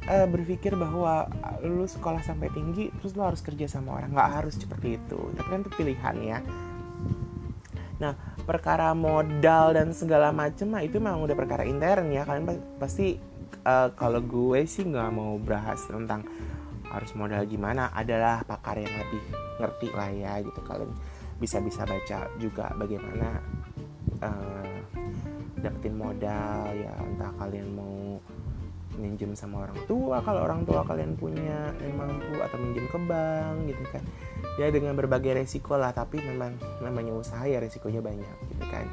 uh, 0.07 0.27
berpikir 0.31 0.79
bahwa 0.79 1.27
lu 1.67 1.83
sekolah 1.83 2.23
sampai 2.23 2.47
tinggi 2.55 2.95
terus 2.95 3.11
lu 3.11 3.27
harus 3.27 3.43
kerja 3.43 3.67
sama 3.67 3.99
orang. 3.99 4.15
Nggak 4.15 4.31
harus 4.39 4.55
seperti 4.55 4.95
itu 4.95 5.19
tapi 5.35 5.47
kan 5.51 5.59
itu 5.67 5.71
pilihan 5.75 6.15
ya. 6.23 6.39
Nah 7.99 8.15
perkara 8.47 8.95
modal 8.95 9.75
dan 9.75 9.91
segala 9.91 10.31
macam 10.31 10.71
mah 10.71 10.81
itu 10.87 10.95
memang 10.95 11.27
udah 11.27 11.35
perkara 11.35 11.67
intern 11.67 12.07
ya. 12.07 12.23
Kalian 12.23 12.55
pasti 12.79 13.19
uh, 13.67 13.91
kalau 13.99 14.23
gue 14.23 14.63
sih 14.63 14.87
nggak 14.87 15.09
mau 15.11 15.35
bahas 15.37 15.83
tentang 15.85 16.25
harus 16.91 17.11
modal 17.15 17.43
gimana 17.47 17.89
adalah 17.95 18.43
pakar 18.43 18.77
yang 18.77 18.91
lebih 18.91 19.23
ngerti 19.57 19.87
lah 19.95 20.09
ya 20.11 20.33
gitu. 20.43 20.59
Kalian 20.61 20.91
bisa-bisa 21.41 21.87
baca 21.87 22.29
juga 22.37 22.69
bagaimana 22.77 23.41
uh, 24.21 24.77
dapetin 25.57 25.95
modal 25.97 26.69
ya 26.75 26.93
entah 27.01 27.33
kalian 27.41 27.67
mau 27.73 28.19
minjem 28.99 29.33
sama 29.33 29.65
orang 29.65 29.79
tua 29.87 30.19
kalau 30.21 30.43
orang 30.43 30.67
tua 30.67 30.83
kalian 30.83 31.15
punya 31.15 31.71
yang 31.79 31.95
mampu 31.95 32.37
atau 32.37 32.57
minjem 32.59 32.85
ke 32.91 32.99
bank 33.07 33.57
gitu 33.71 33.83
kan. 33.89 34.03
Ya 34.59 34.67
dengan 34.67 34.93
berbagai 34.93 35.41
resiko 35.41 35.79
lah 35.79 35.95
tapi 35.95 36.19
memang 36.19 36.59
namanya 36.83 37.15
usaha 37.15 37.47
ya 37.47 37.63
resikonya 37.63 38.03
banyak 38.03 38.37
gitu 38.53 38.65
kan. 38.67 38.85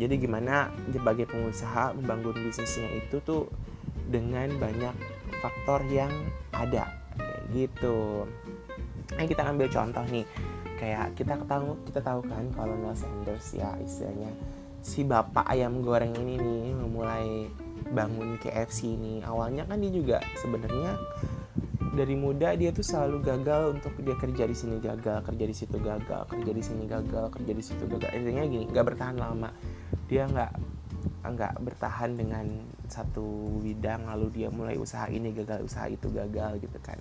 Jadi 0.00 0.16
gimana 0.16 0.72
sebagai 0.88 1.28
pengusaha 1.28 1.92
membangun 1.92 2.32
bisnisnya 2.32 2.88
itu 2.96 3.20
tuh 3.20 3.52
dengan 4.08 4.48
banyak 4.56 4.96
faktor 5.44 5.84
yang 5.92 6.10
ada 6.56 6.99
gitu. 7.52 8.26
Nah 9.14 9.24
kita 9.26 9.42
ambil 9.46 9.66
contoh 9.70 10.04
nih. 10.08 10.26
Kayak 10.80 11.12
kita 11.12 11.36
tahu 11.44 11.76
kita 11.84 12.00
tahu 12.00 12.24
kan 12.24 12.48
kalau 12.56 12.72
Neil 12.80 12.96
Sanders 12.96 13.52
ya 13.52 13.76
istilahnya 13.84 14.32
si 14.80 15.04
bapak 15.04 15.44
ayam 15.44 15.84
goreng 15.84 16.16
ini 16.16 16.40
nih 16.40 16.72
memulai 16.72 17.52
bangun 17.92 18.40
KFC 18.40 18.96
ini. 18.96 19.20
Awalnya 19.20 19.68
kan 19.68 19.76
dia 19.76 19.92
juga 19.92 20.18
sebenarnya 20.40 20.96
dari 21.90 22.14
muda 22.14 22.54
dia 22.54 22.70
tuh 22.70 22.86
selalu 22.86 23.20
gagal 23.20 23.76
untuk 23.76 23.92
dia 24.00 24.14
kerja 24.14 24.46
di 24.46 24.56
sini 24.56 24.78
gagal 24.78 25.26
kerja 25.26 25.44
di 25.44 25.54
situ 25.58 25.76
gagal 25.82 26.22
kerja 26.30 26.52
di 26.54 26.62
sini 26.62 26.86
gagal 26.88 27.28
kerja 27.28 27.52
di 27.52 27.64
situ 27.66 27.84
gagal. 27.84 28.10
Intinya 28.16 28.42
gini 28.48 28.64
nggak 28.70 28.86
bertahan 28.94 29.16
lama. 29.20 29.52
Dia 30.08 30.24
nggak 30.32 30.52
nggak 31.20 31.60
bertahan 31.60 32.16
dengan 32.16 32.46
satu 32.88 33.60
bidang 33.62 34.08
lalu 34.08 34.26
dia 34.42 34.48
mulai 34.48 34.80
usaha 34.80 35.06
ini 35.12 35.30
gagal 35.36 35.64
usaha 35.64 35.86
itu 35.86 36.08
gagal 36.10 36.58
gitu 36.58 36.78
kan 36.82 36.98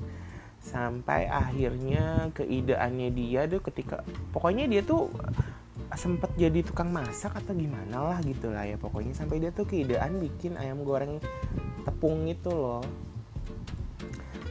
sampai 0.59 1.31
akhirnya 1.31 2.29
keideannya 2.35 3.09
dia 3.15 3.47
tuh 3.47 3.63
ketika 3.63 4.03
pokoknya 4.35 4.67
dia 4.67 4.83
tuh 4.83 5.07
sempet 5.97 6.29
jadi 6.37 6.61
tukang 6.61 6.93
masak 6.93 7.33
atau 7.33 7.55
gimana 7.57 8.13
lah 8.13 8.19
gitu 8.21 8.53
lah 8.53 8.67
ya 8.67 8.77
pokoknya. 8.77 9.17
Sampai 9.17 9.41
dia 9.41 9.49
tuh 9.49 9.65
keidean 9.65 10.21
bikin 10.21 10.59
ayam 10.59 10.85
goreng 10.85 11.17
tepung 11.87 12.29
itu 12.29 12.51
loh. 12.51 12.85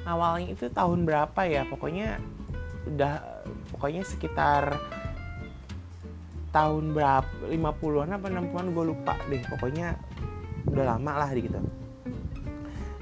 Awalnya 0.08 0.56
itu 0.56 0.66
tahun 0.72 1.04
berapa 1.06 1.40
ya? 1.46 1.68
Pokoknya 1.68 2.18
udah 2.88 3.44
pokoknya 3.76 4.02
sekitar 4.02 4.80
tahun 6.50 6.96
berapa 6.96 7.28
50-an 7.52 8.16
apa 8.16 8.26
60-an 8.32 8.66
gue 8.74 8.84
lupa 8.88 9.14
deh. 9.28 9.42
Pokoknya 9.46 9.94
udah 10.66 10.84
lama 10.96 11.12
lah 11.22 11.30
gitu 11.36 11.60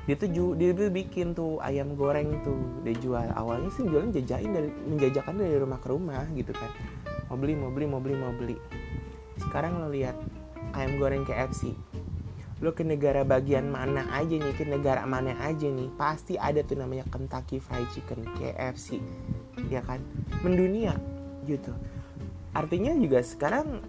dia 0.07 0.15
tuh 0.15 0.55
dia 0.55 0.71
tuh 0.71 0.89
bikin 0.91 1.35
tuh 1.35 1.59
ayam 1.61 1.99
goreng 1.99 2.39
tuh. 2.47 2.57
Dia 2.87 2.95
jual 2.99 3.27
awalnya 3.35 3.71
sih 3.75 3.83
jualan 3.83 4.15
jajain 4.15 4.51
dari 4.55 4.71
menjajakan 4.71 5.35
dari 5.35 5.59
rumah 5.59 5.79
ke 5.83 5.89
rumah 5.91 6.25
gitu 6.33 6.55
kan. 6.55 6.71
Mau 7.27 7.37
beli 7.37 7.59
mau 7.59 7.71
beli 7.75 7.87
mau 7.91 7.99
beli 7.99 8.15
mau 8.15 8.31
beli. 8.31 8.57
Sekarang 9.43 9.83
lo 9.83 9.91
lihat 9.91 10.15
ayam 10.79 10.97
goreng 11.03 11.27
KFC 11.27 11.75
lo 12.65 12.73
ke 12.73 12.81
negara 12.81 13.21
bagian 13.21 13.69
mana 13.69 14.09
aja 14.17 14.33
nih 14.33 14.57
ke 14.57 14.65
negara 14.65 15.05
mana 15.05 15.37
aja 15.45 15.69
nih 15.69 15.93
pasti 16.01 16.41
ada 16.41 16.65
tuh 16.65 16.81
namanya 16.81 17.05
Kentucky 17.13 17.61
Fried 17.61 17.85
Chicken 17.93 18.25
KFC 18.33 18.97
ya 19.69 19.85
kan? 19.85 20.01
Mendunia 20.41 20.97
gitu. 21.45 21.77
Artinya 22.57 22.97
juga 22.97 23.21
sekarang 23.21 23.85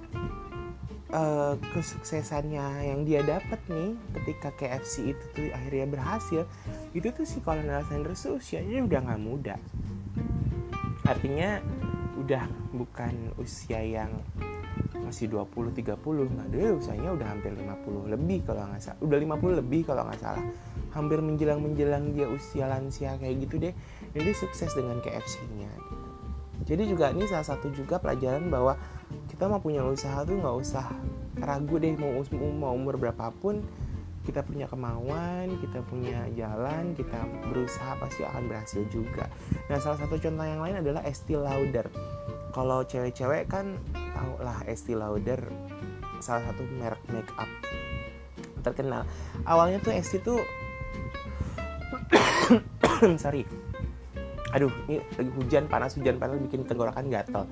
uh, 1.14 1.56
kesuksesannya 1.72 2.88
yang 2.88 3.02
dia 3.08 3.24
dapat 3.24 3.60
nih 3.72 3.96
ketika 4.20 4.50
KFC 4.56 5.16
itu 5.16 5.24
tuh 5.36 5.48
akhirnya 5.56 5.88
berhasil 5.88 6.42
itu 6.92 7.08
tuh 7.12 7.26
si 7.28 7.40
Colonel 7.40 7.84
Sanders 7.88 8.24
tuh 8.24 8.40
usianya 8.40 8.84
udah 8.84 9.00
nggak 9.04 9.22
muda. 9.22 9.56
Artinya 11.08 11.64
udah 12.20 12.44
bukan 12.76 13.32
usia 13.40 13.80
yang 13.80 14.12
masih 15.08 15.32
20 15.32 15.72
30 15.72 15.96
nah 16.36 16.46
dia 16.52 16.76
usianya 16.76 17.16
udah 17.16 17.28
hampir 17.32 17.56
50 17.56 18.12
lebih 18.12 18.44
kalau 18.44 18.68
nggak 18.68 18.84
salah 18.84 19.00
udah 19.00 19.18
50 19.40 19.60
lebih 19.64 19.82
kalau 19.88 20.04
nggak 20.04 20.20
salah. 20.20 20.46
Hampir 20.92 21.22
menjelang 21.22 21.62
menjelang 21.62 22.12
dia 22.12 22.26
usia 22.28 22.66
lansia 22.68 23.16
kayak 23.22 23.48
gitu 23.48 23.56
deh 23.62 23.74
jadi 24.18 24.32
sukses 24.34 24.74
dengan 24.74 24.98
KFC-nya 25.00 25.70
jadi 26.68 26.84
juga 26.84 27.16
ini 27.16 27.24
salah 27.30 27.48
satu 27.48 27.72
juga 27.72 27.96
pelajaran 28.02 28.52
bahwa 28.52 28.76
kita 29.38 29.54
mau 29.54 29.62
punya 29.62 29.86
usaha 29.86 30.26
tuh 30.26 30.34
nggak 30.42 30.56
usah 30.66 30.90
ragu 31.38 31.78
deh 31.78 31.94
mau 31.94 32.10
mau 32.58 32.74
umur 32.74 32.98
berapapun 32.98 33.62
kita 34.26 34.44
punya 34.44 34.68
kemauan, 34.68 35.56
kita 35.62 35.80
punya 35.88 36.26
jalan, 36.36 36.92
kita 36.98 37.16
berusaha 37.48 37.96
pasti 37.96 38.28
akan 38.28 38.52
berhasil 38.52 38.84
juga. 38.92 39.32
Nah, 39.72 39.80
salah 39.80 40.04
satu 40.04 40.20
contoh 40.20 40.44
yang 40.44 40.60
lain 40.60 40.84
adalah 40.84 41.00
Estee 41.08 41.40
Lauder. 41.40 41.88
Kalau 42.52 42.84
cewek-cewek 42.84 43.48
kan 43.48 43.80
tau 43.96 44.36
lah 44.44 44.60
Estee 44.68 45.00
Lauder 45.00 45.40
salah 46.20 46.44
satu 46.52 46.66
merek 46.76 47.00
make 47.08 47.32
up 47.40 47.48
terkenal. 48.68 49.08
Awalnya 49.48 49.80
tuh 49.80 49.96
Estee 49.96 50.20
tuh 50.20 50.44
sorry. 53.24 53.48
Aduh, 54.52 54.74
ini 54.92 55.00
lagi 55.16 55.32
hujan 55.40 55.72
panas 55.72 55.96
hujan 55.96 56.20
panas 56.20 56.36
bikin 56.42 56.68
tenggorokan 56.68 57.08
gatel. 57.08 57.48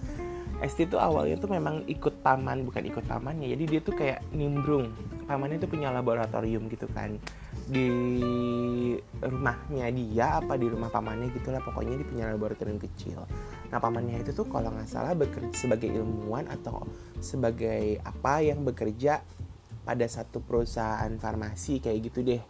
ST 0.63 0.88
itu 0.88 0.96
awalnya 0.96 1.36
tuh 1.36 1.52
memang 1.52 1.84
ikut 1.89 2.24
taman 2.24 2.63
bukan 2.63 2.84
ikut 2.88 3.04
tamannya 3.10 3.52
jadi 3.52 3.63
dia 3.68 3.80
tuh 3.84 3.96
kayak 3.96 4.24
nimbrung. 4.32 4.94
Tamannya 5.26 5.58
tuh 5.60 5.68
punya 5.68 5.91
laboratorium 5.91 6.72
gitu 6.72 6.88
kan. 6.96 7.20
Di 7.65 7.89
rumahnya 9.20 9.91
dia 9.91 10.39
apa 10.39 10.56
di 10.56 10.70
rumah 10.70 10.88
pamannya 10.88 11.34
gitulah 11.36 11.60
pokoknya 11.60 12.00
dia 12.00 12.08
punya 12.08 12.26
laboratorium 12.32 12.80
kecil. 12.80 13.28
Nah 13.74 13.80
pamannya 13.82 14.24
itu 14.24 14.32
tuh 14.32 14.48
kalau 14.48 14.72
nggak 14.72 14.88
salah 14.88 15.12
bekerja 15.12 15.52
sebagai 15.52 15.91
ilmuwan 15.91 16.48
atau 16.48 16.88
sebagai 17.20 18.00
apa 18.06 18.46
yang 18.46 18.63
bekerja 18.63 19.20
pada 19.86 20.06
satu 20.10 20.41
perusahaan 20.41 21.12
farmasi 21.20 21.84
kayak 21.84 22.00
gitu 22.10 22.20
deh 22.24 22.41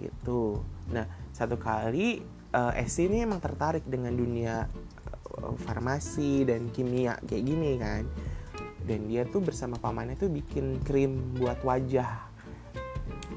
gitu. 0.00 0.58
Nah 0.90 1.06
satu 1.30 1.54
kali 1.54 2.18
uh, 2.54 2.72
eh, 2.74 2.86
ST 2.86 3.10
ini 3.10 3.26
emang 3.26 3.42
tertarik 3.42 3.82
dengan 3.86 4.14
dunia 4.14 4.66
farmasi 5.64 6.46
dan 6.46 6.70
kimia 6.70 7.18
kayak 7.26 7.44
gini 7.44 7.70
kan. 7.80 8.04
Dan 8.84 9.08
dia 9.08 9.24
tuh 9.24 9.40
bersama 9.40 9.80
pamannya 9.80 10.14
tuh 10.14 10.28
bikin 10.28 10.80
krim 10.84 11.36
buat 11.40 11.60
wajah. 11.64 12.32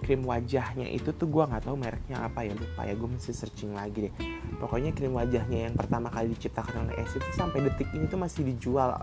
Krim 0.03 0.23
wajahnya 0.23 0.87
itu 0.87 1.11
tuh 1.15 1.27
gue 1.27 1.43
nggak 1.43 1.67
tahu 1.67 1.75
mereknya 1.75 2.23
apa 2.23 2.47
ya 2.47 2.55
lupa 2.55 2.87
ya 2.87 2.95
gue 2.95 3.09
mesti 3.11 3.31
searching 3.31 3.75
lagi 3.75 4.07
deh. 4.07 4.13
Pokoknya 4.59 4.91
krim 4.91 5.15
wajahnya 5.15 5.71
yang 5.71 5.75
pertama 5.75 6.11
kali 6.11 6.31
diciptakan 6.35 6.87
oleh 6.87 6.95
Estee 6.99 7.19
itu 7.19 7.31
sampai 7.35 7.59
detik 7.67 7.87
ini 7.95 8.07
tuh 8.07 8.19
masih 8.19 8.43
dijual 8.47 8.95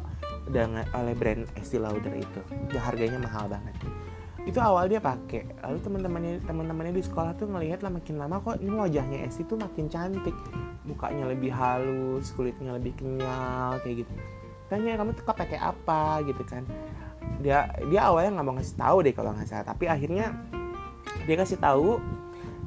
dengan 0.49 0.85
oleh 0.93 1.17
brand 1.17 1.45
Estee 1.57 1.81
Lauder 1.81 2.13
itu. 2.13 2.41
Ya 2.73 2.81
harganya 2.85 3.21
mahal 3.21 3.49
banget 3.49 3.77
itu 4.45 4.61
awal 4.61 4.93
dia 4.93 5.01
pakai. 5.01 5.49
Lalu 5.65 5.79
teman-temannya 5.81 6.35
teman-temannya 6.45 6.93
di 7.01 7.05
sekolah 7.05 7.33
tuh 7.41 7.49
ngelihat 7.49 7.81
lah 7.81 7.89
makin 7.89 8.21
lama 8.21 8.45
kok 8.45 8.61
ini 8.61 8.77
wajahnya 8.77 9.25
Esti 9.25 9.49
tuh 9.49 9.57
makin 9.57 9.89
cantik. 9.89 10.37
Mukanya 10.85 11.33
lebih 11.33 11.49
halus 11.49 12.29
kulitnya 12.37 12.77
lebih 12.77 12.93
kenyal 13.01 13.81
kayak 13.81 14.05
gitu. 14.05 14.13
Tanya 14.69 15.01
kamu 15.01 15.17
tuh 15.17 15.25
pakai 15.25 15.57
apa? 15.57 16.21
Gitu 16.29 16.45
kan. 16.45 16.69
Dia 17.41 17.73
dia 17.89 18.01
awalnya 18.05 18.37
nggak 18.41 18.47
mau 18.47 18.55
ngasih 18.61 18.77
tahu 18.77 18.97
deh 19.01 19.15
kalau 19.17 19.33
nggak 19.33 19.49
salah. 19.49 19.65
Tapi 19.65 19.85
akhirnya 19.89 20.37
dia 21.25 21.37
kasih 21.41 21.57
tahu 21.57 21.97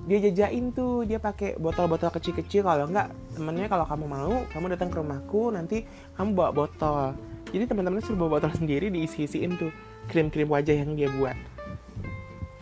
dia 0.10 0.24
jajain 0.24 0.72
tuh 0.74 1.06
dia 1.06 1.22
pakai 1.22 1.62
botol-botol 1.62 2.10
kecil-kecil. 2.10 2.66
Kalau 2.66 2.90
enggak 2.90 3.14
temennya 3.38 3.70
kalau 3.70 3.86
kamu 3.86 4.06
mau 4.10 4.34
kamu 4.50 4.66
datang 4.74 4.90
ke 4.90 4.98
rumahku 4.98 5.54
nanti 5.54 5.86
kamu 6.18 6.34
bawa 6.34 6.50
botol. 6.66 7.14
Jadi 7.54 7.70
teman-teman 7.70 8.02
suruh 8.02 8.26
bawa 8.26 8.42
botol 8.42 8.50
sendiri 8.58 8.90
diisi-isiin 8.90 9.62
tuh 9.62 9.70
krim-krim 10.10 10.50
wajah 10.50 10.74
yang 10.74 10.98
dia 10.98 11.12
buat 11.14 11.38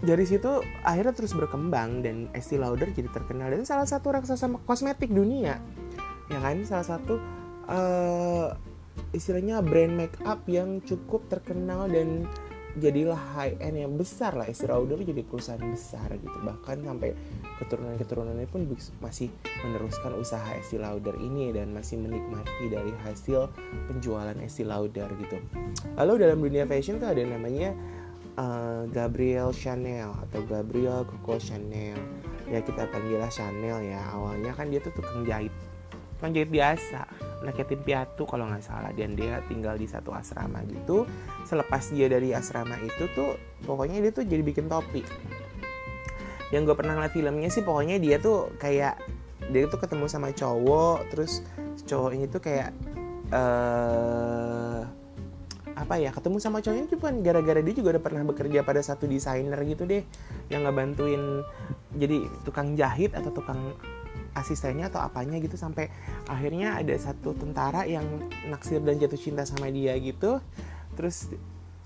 dari 0.03 0.25
situ 0.27 0.59
akhirnya 0.83 1.15
terus 1.15 1.31
berkembang 1.31 2.03
dan 2.03 2.27
Estee 2.35 2.59
Lauder 2.59 2.91
jadi 2.91 3.07
terkenal. 3.07 3.51
Dan 3.53 3.63
salah 3.63 3.87
satu 3.87 4.11
raksasa 4.11 4.51
kosmetik 4.67 5.11
dunia. 5.11 5.61
Ya 6.27 6.39
kan? 6.41 6.59
Salah 6.67 6.87
satu 6.87 7.15
uh, 7.69 8.51
istilahnya 9.15 9.63
brand 9.63 9.95
make 9.95 10.17
up 10.27 10.43
yang 10.51 10.83
cukup 10.83 11.27
terkenal 11.31 11.87
dan 11.87 12.27
jadilah 12.75 13.15
high 13.39 13.55
end 13.63 13.79
yang 13.79 13.95
besar 13.95 14.35
lah. 14.35 14.51
Estee 14.51 14.67
Lauder 14.67 14.99
jadi 14.99 15.23
perusahaan 15.23 15.63
besar 15.63 16.11
gitu. 16.19 16.37
Bahkan 16.43 16.83
sampai 16.83 17.15
keturunan-keturunannya 17.63 18.47
pun 18.51 18.67
masih 18.99 19.31
meneruskan 19.63 20.11
usaha 20.19 20.51
Estee 20.59 20.79
Lauder 20.83 21.15
ini 21.23 21.55
dan 21.55 21.71
masih 21.71 21.95
menikmati 21.95 22.67
dari 22.67 22.91
hasil 23.07 23.47
penjualan 23.87 24.35
Estee 24.43 24.67
Lauder 24.67 25.07
gitu. 25.23 25.39
Lalu 25.95 26.27
dalam 26.27 26.43
dunia 26.43 26.67
fashion 26.67 26.99
tuh 26.99 27.15
ada 27.15 27.23
namanya 27.23 27.71
uh, 28.39 28.83
Gabriel 28.91 29.51
Chanel 29.55 30.11
atau 30.27 30.41
Gabriel 30.45 31.07
Coco 31.07 31.39
Chanel. 31.39 31.97
Ya 32.45 32.61
kita 32.61 32.87
panggillah 32.91 33.31
Chanel 33.31 33.81
ya. 33.83 34.01
Awalnya 34.13 34.53
kan 34.53 34.69
dia 34.69 34.79
tuh 34.83 34.93
tukang 34.93 35.25
jahit. 35.25 35.51
Tukang 36.17 36.31
jahit 36.35 36.51
biasa. 36.51 37.07
Anak 37.43 37.57
yatim 37.61 37.81
piatu 37.81 38.23
kalau 38.27 38.47
nggak 38.47 38.63
salah. 38.63 38.91
Dan 38.93 39.17
dia 39.17 39.41
tinggal 39.49 39.79
di 39.79 39.87
satu 39.89 40.13
asrama 40.13 40.61
gitu. 40.69 41.09
Selepas 41.47 41.89
dia 41.91 42.07
dari 42.11 42.31
asrama 42.35 42.77
itu 42.83 43.09
tuh 43.17 43.39
pokoknya 43.65 44.03
dia 44.03 44.11
tuh 44.13 44.23
jadi 44.27 44.43
bikin 44.45 44.69
topi. 44.69 45.01
Yang 46.53 46.71
gue 46.71 46.75
pernah 46.77 46.93
ngeliat 46.95 47.13
filmnya 47.15 47.49
sih 47.49 47.65
pokoknya 47.65 47.97
dia 47.97 48.21
tuh 48.21 48.53
kayak 48.61 49.01
dia 49.49 49.65
tuh 49.65 49.79
ketemu 49.81 50.05
sama 50.05 50.29
cowok. 50.29 51.09
Terus 51.09 51.41
cowok 51.89 52.11
ini 52.13 52.25
tuh 52.29 52.41
kayak 52.41 52.69
uh, 53.33 54.85
apa 55.75 55.99
ya 55.99 56.09
ketemu 56.15 56.39
sama 56.39 56.63
cowoknya 56.63 56.87
cuma 56.95 57.11
gara-gara 57.19 57.59
dia 57.59 57.75
juga 57.75 57.99
udah 57.99 58.03
pernah 58.03 58.23
bekerja 58.23 58.63
pada 58.63 58.79
satu 58.79 59.11
desainer 59.11 59.59
gitu 59.67 59.83
deh 59.83 60.07
yang 60.47 60.63
ngebantuin 60.63 61.43
jadi 61.95 62.23
tukang 62.47 62.79
jahit 62.79 63.11
atau 63.11 63.31
tukang 63.35 63.75
asistennya 64.35 64.91
atau 64.91 64.99
apanya 64.99 65.39
gitu 65.39 65.55
sampai 65.55 65.87
akhirnya 66.27 66.75
ada 66.75 66.91
satu 66.99 67.31
tentara 67.31 67.87
yang 67.87 68.03
naksir 68.51 68.83
dan 68.83 68.99
jatuh 68.99 69.17
cinta 69.17 69.47
sama 69.47 69.71
dia 69.71 69.95
gitu. 69.95 70.43
Terus 70.99 71.31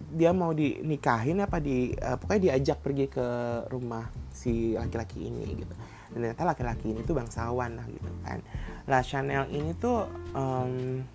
dia 0.09 0.33
mau 0.33 0.49
dinikahin 0.49 1.37
apa 1.45 1.61
di 1.61 1.93
uh, 1.93 2.17
pokoknya 2.17 2.49
diajak 2.49 2.81
pergi 2.81 3.05
ke 3.05 3.27
rumah 3.69 4.09
si 4.33 4.73
laki-laki 4.73 5.29
ini 5.29 5.61
gitu. 5.61 5.73
Dan 6.09 6.25
ternyata 6.25 6.41
laki-laki 6.49 6.89
ini 6.89 7.05
tuh 7.05 7.13
bangsawan 7.13 7.77
lah 7.77 7.85
gitu 7.85 8.09
kan. 8.25 8.41
Lah 8.89 9.05
Chanel 9.05 9.45
ini 9.53 9.77
tuh 9.77 10.09
um, 10.33 11.05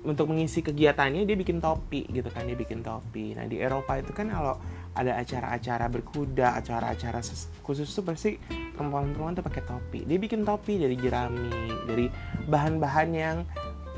untuk 0.00 0.32
mengisi 0.32 0.64
kegiatannya 0.64 1.28
dia 1.28 1.36
bikin 1.36 1.60
topi 1.60 2.08
gitu 2.08 2.28
kan 2.32 2.48
dia 2.48 2.56
bikin 2.56 2.80
topi 2.80 3.36
nah 3.36 3.44
di 3.44 3.60
Eropa 3.60 4.00
itu 4.00 4.12
kan 4.16 4.32
kalau 4.32 4.56
ada 4.90 5.22
acara-acara 5.22 5.86
berkuda, 5.86 6.58
acara-acara 6.58 7.22
khusus 7.62 7.86
tuh 7.94 8.02
pasti 8.02 8.34
perempuan-perempuan 8.74 9.38
tuh 9.38 9.44
pakai 9.46 9.62
topi. 9.62 10.00
Dia 10.02 10.18
bikin 10.18 10.42
topi 10.42 10.82
dari 10.82 10.98
jerami, 10.98 11.50
dari 11.86 12.06
bahan-bahan 12.50 13.08
yang 13.14 13.36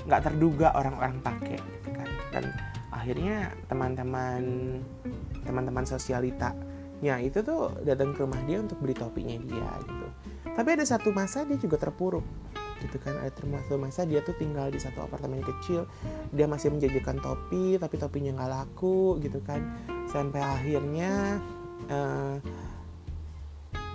nggak 0.04 0.22
terduga 0.28 0.76
orang-orang 0.76 1.16
pakai, 1.24 1.56
gitu 1.56 1.90
kan. 1.96 2.08
Dan 2.32 2.44
akhirnya 2.92 3.56
teman-teman 3.72 4.42
teman-teman 5.42 5.84
sosialita 5.88 6.54
ya 7.02 7.18
itu 7.18 7.42
tuh 7.42 7.82
datang 7.82 8.14
ke 8.14 8.22
rumah 8.22 8.38
dia 8.46 8.62
untuk 8.62 8.78
beli 8.78 8.94
topinya 8.94 9.34
dia 9.42 9.70
gitu. 9.88 10.08
Tapi 10.52 10.68
ada 10.76 10.84
satu 10.84 11.10
masa 11.10 11.42
dia 11.48 11.56
juga 11.56 11.80
terpuruk 11.80 12.22
gitu 12.82 12.98
kan. 12.98 13.14
Ada 13.22 13.30
termasuk 13.30 13.78
masa 13.78 14.02
dia 14.02 14.18
tuh 14.26 14.34
tinggal 14.34 14.68
di 14.68 14.82
satu 14.82 15.06
apartemen 15.06 15.40
kecil. 15.40 15.86
Dia 16.34 16.50
masih 16.50 16.74
menjajakan 16.74 17.22
topi 17.22 17.78
tapi 17.78 17.94
topinya 17.96 18.42
nggak 18.42 18.50
laku 18.50 19.22
gitu 19.22 19.38
kan. 19.46 19.62
Sampai 20.10 20.42
akhirnya 20.42 21.38
uh, 21.86 22.36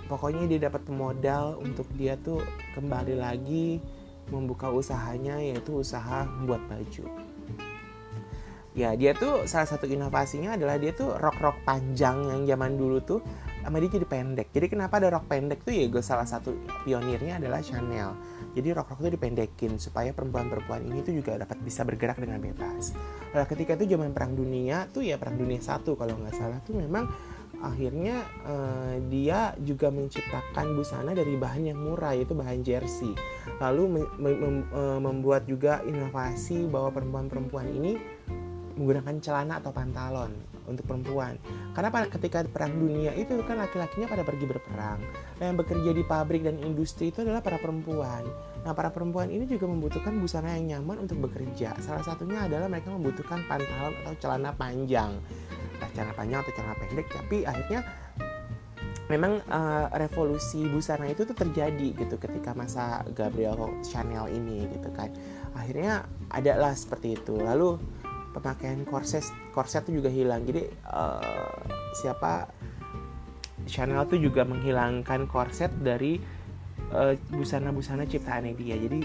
pokoknya 0.08 0.48
dia 0.48 0.72
dapat 0.72 0.88
modal 0.88 1.60
untuk 1.60 1.84
dia 1.94 2.16
tuh 2.16 2.40
kembali 2.72 3.20
lagi 3.20 3.78
membuka 4.32 4.72
usahanya 4.72 5.40
yaitu 5.40 5.84
usaha 5.84 6.24
membuat 6.40 6.64
baju. 6.68 7.04
Ya 8.78 8.94
dia 8.94 9.10
tuh 9.10 9.42
salah 9.50 9.66
satu 9.66 9.90
inovasinya 9.90 10.54
adalah 10.54 10.78
dia 10.78 10.94
tuh 10.94 11.16
rok 11.18 11.38
rok 11.42 11.58
panjang 11.66 12.30
yang 12.30 12.42
zaman 12.46 12.78
dulu 12.78 13.02
tuh 13.02 13.20
sama 13.68 13.84
dia 13.84 14.00
jadi 14.00 14.06
pendek 14.08 14.48
jadi 14.50 14.66
kenapa 14.72 14.96
ada 14.96 15.12
rok 15.12 15.28
pendek 15.28 15.62
tuh 15.62 15.76
ya 15.76 15.86
gue 15.92 16.00
salah 16.00 16.24
satu 16.24 16.56
pionirnya 16.88 17.36
adalah 17.36 17.60
Chanel 17.60 18.16
jadi 18.58 18.74
rok-rok 18.74 19.06
itu 19.06 19.10
dipendekin 19.14 19.78
supaya 19.78 20.10
perempuan-perempuan 20.10 20.82
ini 20.82 21.04
tuh 21.06 21.14
juga 21.14 21.38
dapat 21.38 21.62
bisa 21.62 21.86
bergerak 21.86 22.18
dengan 22.18 22.42
bebas. 22.42 22.96
Nah, 23.30 23.46
ketika 23.46 23.78
itu 23.78 23.94
zaman 23.94 24.10
perang 24.10 24.34
dunia 24.34 24.90
tuh 24.90 25.06
ya 25.06 25.14
perang 25.14 25.38
dunia 25.38 25.62
satu 25.62 25.94
kalau 25.94 26.18
nggak 26.18 26.34
salah 26.34 26.58
tuh 26.66 26.74
memang 26.74 27.06
akhirnya 27.62 28.22
uh, 28.46 28.98
dia 29.06 29.54
juga 29.62 29.94
menciptakan 29.94 30.74
busana 30.74 31.14
dari 31.14 31.38
bahan 31.38 31.70
yang 31.70 31.78
murah 31.78 32.18
yaitu 32.18 32.34
bahan 32.34 32.66
jersey. 32.66 33.14
Lalu 33.62 34.06
uh, 34.16 34.98
membuat 34.98 35.46
juga 35.46 35.78
inovasi 35.86 36.66
bahwa 36.66 36.90
perempuan-perempuan 36.90 37.70
ini 37.70 37.94
menggunakan 38.78 39.18
celana 39.22 39.58
atau 39.62 39.74
pantalon 39.74 40.30
untuk 40.68 40.84
perempuan. 40.84 41.40
Karena 41.72 41.88
pada 41.88 42.06
ketika 42.12 42.44
perang 42.44 42.76
dunia 42.76 43.16
itu 43.16 43.40
kan 43.42 43.58
laki-lakinya 43.58 44.06
pada 44.06 44.22
pergi 44.22 44.44
berperang. 44.44 45.00
Nah, 45.40 45.44
yang 45.48 45.56
bekerja 45.56 45.90
di 45.96 46.04
pabrik 46.04 46.44
dan 46.44 46.60
industri 46.60 47.08
itu 47.08 47.24
adalah 47.24 47.40
para 47.40 47.56
perempuan. 47.56 48.22
Nah, 48.62 48.76
para 48.76 48.92
perempuan 48.92 49.32
ini 49.32 49.48
juga 49.48 49.64
membutuhkan 49.64 50.14
busana 50.20 50.54
yang 50.60 50.78
nyaman 50.78 51.08
untuk 51.08 51.24
bekerja. 51.24 51.72
Salah 51.80 52.04
satunya 52.04 52.44
adalah 52.44 52.68
mereka 52.68 52.92
membutuhkan 52.92 53.42
pantalon 53.48 53.96
atau 54.04 54.14
celana 54.20 54.52
panjang. 54.52 55.16
Nah, 55.80 55.88
celana 55.96 56.12
panjang 56.12 56.38
atau 56.44 56.52
celana 56.52 56.74
pendek, 56.76 57.06
tapi 57.08 57.36
akhirnya 57.48 57.80
memang 59.08 59.40
uh, 59.48 59.88
revolusi 59.96 60.68
busana 60.68 61.08
itu 61.08 61.24
tuh 61.24 61.32
terjadi 61.32 61.96
gitu 61.96 62.20
ketika 62.20 62.52
masa 62.52 63.02
Gabriel 63.16 63.56
Chanel 63.80 64.28
ini 64.28 64.68
gitu 64.68 64.92
kan. 64.92 65.08
Akhirnya 65.56 66.04
adalah 66.28 66.76
seperti 66.76 67.16
itu. 67.16 67.40
Lalu 67.40 67.80
pemakaian 68.40 68.82
korset 68.86 69.24
korset 69.52 69.84
itu 69.88 70.02
juga 70.02 70.10
hilang. 70.10 70.42
Jadi 70.46 70.66
uh, 70.88 71.62
siapa 71.94 72.48
Chanel 73.68 74.08
tuh 74.08 74.16
juga 74.16 74.48
menghilangkan 74.48 75.28
korset 75.28 75.68
dari 75.82 76.16
uh, 76.94 77.12
busana-busana 77.34 78.08
ciptaannya 78.08 78.56
dia. 78.56 78.76
Jadi 78.80 79.04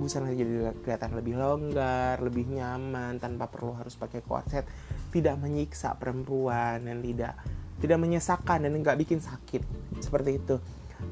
busana 0.00 0.32
jadi 0.32 0.72
kelihatan 0.80 1.12
lebih 1.14 1.36
longgar 1.36 2.18
lebih 2.24 2.48
nyaman 2.48 3.20
tanpa 3.20 3.46
perlu 3.46 3.76
harus 3.78 3.94
pakai 3.94 4.24
korset. 4.24 4.66
Tidak 5.14 5.36
menyiksa 5.38 5.94
perempuan 5.94 6.82
dan 6.82 6.98
tidak 7.04 7.38
tidak 7.80 7.98
menyesakan 8.00 8.66
dan 8.66 8.72
nggak 8.76 8.98
bikin 8.98 9.22
sakit. 9.22 9.62
Seperti 10.02 10.30
itu. 10.36 10.56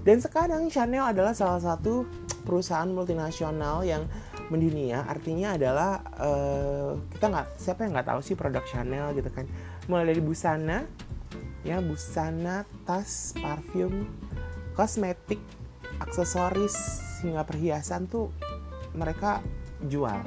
Dan 0.05 0.21
sekarang 0.21 0.69
Chanel 0.69 1.05
adalah 1.05 1.33
salah 1.33 1.61
satu 1.61 2.05
perusahaan 2.45 2.89
multinasional 2.89 3.85
yang 3.85 4.05
mendunia 4.49 5.05
artinya 5.05 5.55
adalah 5.57 6.01
uh, 6.17 6.97
kita 7.13 7.27
nggak 7.29 7.49
siapa 7.61 7.85
yang 7.85 7.93
nggak 7.97 8.09
tahu 8.09 8.21
sih 8.25 8.37
produk 8.37 8.65
Chanel 8.65 9.13
gitu 9.17 9.29
kan. 9.29 9.45
Mulai 9.89 10.13
dari 10.17 10.23
busana 10.25 10.85
ya 11.67 11.83
busana 11.85 12.65
tas 12.89 13.37
parfum 13.37 14.09
kosmetik 14.73 15.43
aksesoris 16.01 17.03
hingga 17.21 17.45
perhiasan 17.45 18.09
tuh 18.09 18.33
mereka 18.97 19.45
jual. 19.85 20.23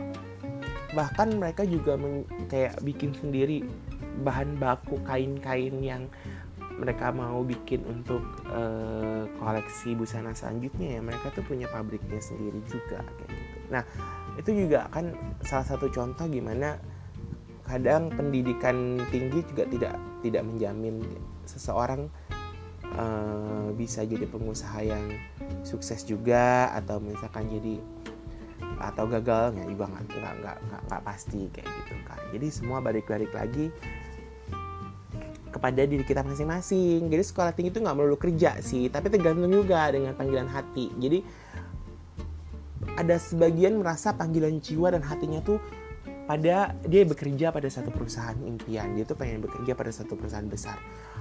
Bahkan 0.91 1.39
mereka 1.39 1.63
juga 1.63 1.95
men, 1.95 2.27
kayak 2.51 2.83
bikin 2.83 3.15
sendiri 3.15 3.63
bahan 4.21 4.59
baku 4.59 4.99
kain-kain 5.07 5.79
yang 5.79 6.11
mereka 6.75 7.13
mau 7.13 7.45
bikin 7.45 7.85
untuk 7.87 8.21
uh, 8.51 9.23
koleksi 9.39 9.95
busana 9.95 10.35
selanjutnya 10.35 10.99
ya. 10.99 11.01
Mereka 11.01 11.31
tuh 11.31 11.47
punya 11.47 11.71
pabriknya 11.71 12.19
sendiri 12.19 12.59
juga 12.67 13.01
kayak 13.01 13.31
gitu 13.31 13.50
Nah, 13.71 13.83
itu 14.35 14.51
juga 14.53 14.87
kan 14.91 15.15
salah 15.43 15.65
satu 15.65 15.87
contoh 15.87 16.27
gimana 16.27 16.77
kadang 17.67 18.11
pendidikan 18.11 18.99
tinggi 19.09 19.43
juga 19.47 19.63
tidak 19.67 19.95
tidak 20.19 20.43
menjamin 20.43 20.99
seseorang 21.47 22.11
uh, 22.95 23.71
bisa 23.75 24.03
jadi 24.03 24.27
pengusaha 24.27 24.79
yang 24.83 25.03
sukses 25.63 26.03
juga 26.03 26.71
atau 26.75 26.99
misalkan 26.99 27.47
jadi 27.47 27.79
atau 28.81 29.05
gagalnya 29.05 29.61
juga 29.69 29.87
nggak 29.93 30.03
nggak 30.09 30.35
nggak 30.41 30.81
nggak 30.89 31.01
pasti 31.05 31.47
kayak 31.53 31.69
gitu 31.69 31.93
kan. 32.03 32.19
Jadi 32.33 32.47
semua 32.49 32.81
balik-balik 32.81 33.29
lagi 33.29 33.69
kepada 35.51 35.85
diri 35.85 36.01
kita 36.01 36.25
masing-masing. 36.25 37.05
Jadi 37.07 37.23
sekolah 37.23 37.53
tinggi 37.53 37.69
itu 37.69 37.79
nggak 37.83 37.93
melulu 37.93 38.17
kerja 38.17 38.57
sih 38.59 38.89
tapi 38.89 39.13
tergantung 39.13 39.53
juga 39.53 39.93
dengan 39.93 40.17
panggilan 40.17 40.49
hati. 40.49 40.89
Jadi 40.97 41.21
ada 43.01 43.17
sebagian 43.17 43.81
merasa 43.81 44.13
panggilan 44.13 44.61
jiwa 44.61 44.93
dan 44.93 45.01
hatinya 45.01 45.41
tuh 45.41 45.57
pada 46.29 46.77
dia 46.85 47.03
bekerja 47.03 47.49
pada 47.49 47.67
satu 47.67 47.89
perusahaan 47.89 48.37
impian. 48.45 48.93
Dia 48.93 49.03
tuh 49.03 49.17
pengen 49.17 49.41
bekerja 49.41 49.73
pada 49.73 49.89
satu 49.89 50.13
perusahaan 50.13 50.45
besar. 50.45 50.77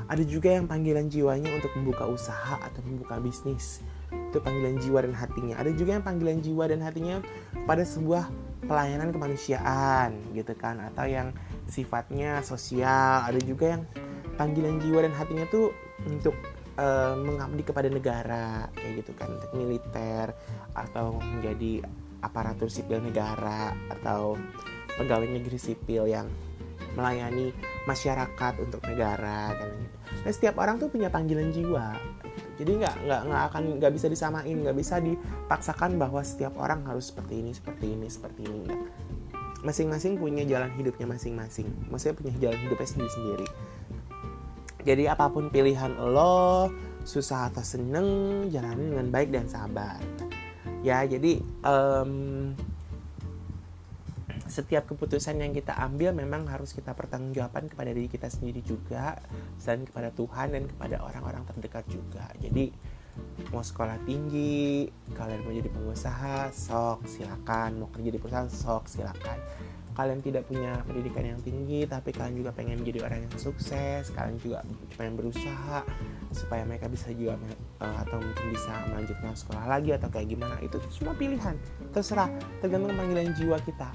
Ada 0.07 0.23
juga 0.23 0.53
yang 0.55 0.69
panggilan 0.69 1.09
jiwanya 1.09 1.49
untuk 1.57 1.73
membuka 1.75 2.05
usaha 2.07 2.61
atau 2.61 2.85
membuka 2.85 3.17
bisnis. 3.19 3.81
Itu 4.13 4.39
panggilan 4.45 4.79
jiwa 4.79 5.03
dan 5.09 5.17
hatinya. 5.17 5.57
Ada 5.57 5.73
juga 5.75 5.99
yang 5.99 6.05
panggilan 6.05 6.39
jiwa 6.45 6.65
dan 6.69 6.85
hatinya 6.85 7.17
pada 7.65 7.83
sebuah 7.83 8.29
pelayanan 8.69 9.11
kemanusiaan 9.11 10.15
gitu 10.37 10.53
kan. 10.55 10.79
Atau 10.93 11.09
yang 11.09 11.33
sifatnya 11.67 12.45
sosial. 12.45 13.25
Ada 13.25 13.41
juga 13.43 13.81
yang 13.81 13.83
panggilan 14.37 14.79
jiwa 14.79 15.09
dan 15.09 15.17
hatinya 15.17 15.49
tuh 15.49 15.73
untuk 16.07 16.37
uh, 16.81 17.15
mengabdi 17.21 17.63
kepada 17.63 17.93
negara 17.93 18.73
kayak 18.73 19.05
gitu 19.05 19.13
kan 19.15 19.29
militer 19.53 20.33
atau 20.73 21.21
menjadi 21.21 21.85
aparatur 22.25 22.73
sipil 22.73 23.05
negara 23.05 23.77
atau 23.93 24.41
pegawai 24.97 25.29
negeri 25.29 25.61
sipil 25.61 26.09
yang 26.09 26.29
melayani 26.99 27.55
masyarakat 27.87 28.55
untuk 28.59 28.83
negara 28.83 29.55
kan 29.55 29.71
gitu. 29.79 29.97
Nah, 30.27 30.33
setiap 30.35 30.59
orang 30.59 30.77
tuh 30.83 30.91
punya 30.91 31.09
panggilan 31.09 31.55
jiwa. 31.55 31.97
Jadi 32.61 32.71
nggak 32.83 32.97
nggak 33.09 33.21
nggak 33.31 33.43
akan 33.53 33.63
nggak 33.81 33.93
bisa 33.95 34.07
disamain, 34.11 34.53
nggak 34.53 34.77
bisa 34.77 35.01
dipaksakan 35.01 35.97
bahwa 35.97 36.21
setiap 36.21 36.59
orang 36.61 36.85
harus 36.85 37.09
seperti 37.09 37.41
ini, 37.41 37.51
seperti 37.57 37.87
ini, 37.95 38.07
seperti 38.11 38.43
ini. 38.45 38.69
Masing-masing 39.65 40.21
punya 40.21 40.45
jalan 40.45 40.69
hidupnya 40.77 41.09
masing-masing. 41.09 41.69
Maksudnya 41.89 42.17
punya 42.17 42.33
jalan 42.37 42.59
hidupnya 42.69 42.89
sendiri-sendiri. 42.89 43.47
Jadi 44.81 45.05
apa 45.07 45.29
pun 45.29 45.53
pilihan 45.53 45.93
lo, 46.01 46.73
susah 47.05 47.53
atau 47.53 47.65
seneng, 47.65 48.49
jalani 48.49 48.93
dengan 48.93 49.09
baik 49.13 49.29
dan 49.33 49.47
sabar. 49.49 50.01
Ya, 50.81 51.05
jadi 51.05 51.45
um, 51.61 52.57
setiap 54.49 54.91
keputusan 54.91 55.39
yang 55.39 55.53
kita 55.55 55.77
ambil 55.79 56.17
memang 56.17 56.49
harus 56.49 56.75
kita 56.75 56.97
pertanggungjawabkan 56.97 57.71
kepada 57.71 57.95
diri 57.95 58.11
kita 58.11 58.27
sendiri 58.27 58.65
juga 58.65 59.21
dan 59.63 59.87
kepada 59.87 60.11
Tuhan 60.11 60.57
dan 60.57 60.65
kepada 60.67 60.97
orang-orang 61.05 61.47
terdekat 61.55 61.87
juga. 61.87 62.27
Jadi 62.41 62.73
mau 63.53 63.63
sekolah 63.63 64.01
tinggi 64.09 64.89
kalian 65.13 65.45
mau 65.45 65.55
jadi 65.55 65.71
pengusaha 65.71 66.51
sok 66.51 67.07
silakan. 67.07 67.85
Mau 67.85 67.89
kerja 67.93 68.11
di 68.11 68.19
perusahaan 68.19 68.51
sok 68.51 68.91
silakan 68.91 69.39
kalian 69.95 70.21
tidak 70.23 70.47
punya 70.47 70.81
pendidikan 70.87 71.25
yang 71.35 71.41
tinggi 71.43 71.85
tapi 71.85 72.15
kalian 72.15 72.41
juga 72.41 72.51
pengen 72.55 72.81
jadi 72.87 73.05
orang 73.05 73.27
yang 73.27 73.35
sukses 73.37 74.11
kalian 74.15 74.37
juga 74.39 74.63
pengen 74.95 75.15
berusaha 75.19 75.83
supaya 76.31 76.63
mereka 76.63 76.87
bisa 76.87 77.11
juga 77.11 77.37
uh, 77.83 77.97
atau 78.07 78.23
mungkin 78.23 78.47
bisa 78.55 78.73
melanjutkan 78.91 79.35
sekolah 79.35 79.65
lagi 79.67 79.91
atau 79.95 80.09
kayak 80.09 80.29
gimana. 80.31 80.57
Itu 80.63 80.79
semua 80.95 81.15
pilihan. 81.19 81.59
Terserah 81.91 82.31
tergantung 82.63 82.95
panggilan 82.95 83.35
jiwa 83.35 83.59
kita. 83.67 83.91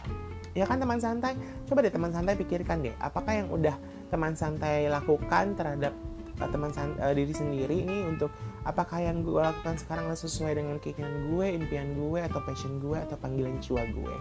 Ya 0.56 0.64
kan 0.68 0.80
teman 0.80 1.00
santai? 1.00 1.36
Coba 1.68 1.84
deh 1.84 1.92
teman 1.92 2.12
santai 2.12 2.36
pikirkan 2.40 2.84
deh 2.84 2.96
apakah 3.04 3.36
yang 3.36 3.48
udah 3.52 3.76
teman 4.08 4.36
santai 4.36 4.88
lakukan 4.88 5.56
terhadap 5.56 5.92
uh, 6.40 6.50
teman 6.52 6.72
santai, 6.72 7.00
uh, 7.04 7.14
diri 7.16 7.34
sendiri 7.36 7.76
ini 7.84 8.08
untuk 8.08 8.32
apakah 8.64 9.04
yang 9.04 9.24
gue 9.24 9.40
lakukan 9.40 9.76
sekarang 9.80 10.12
sesuai 10.12 10.60
dengan 10.60 10.80
keinginan 10.80 11.36
gue 11.36 11.46
impian 11.56 11.88
gue 11.96 12.20
atau 12.24 12.40
passion 12.44 12.80
gue 12.80 12.96
atau 13.00 13.16
panggilan 13.20 13.60
jiwa 13.64 13.84
gue? 13.96 14.16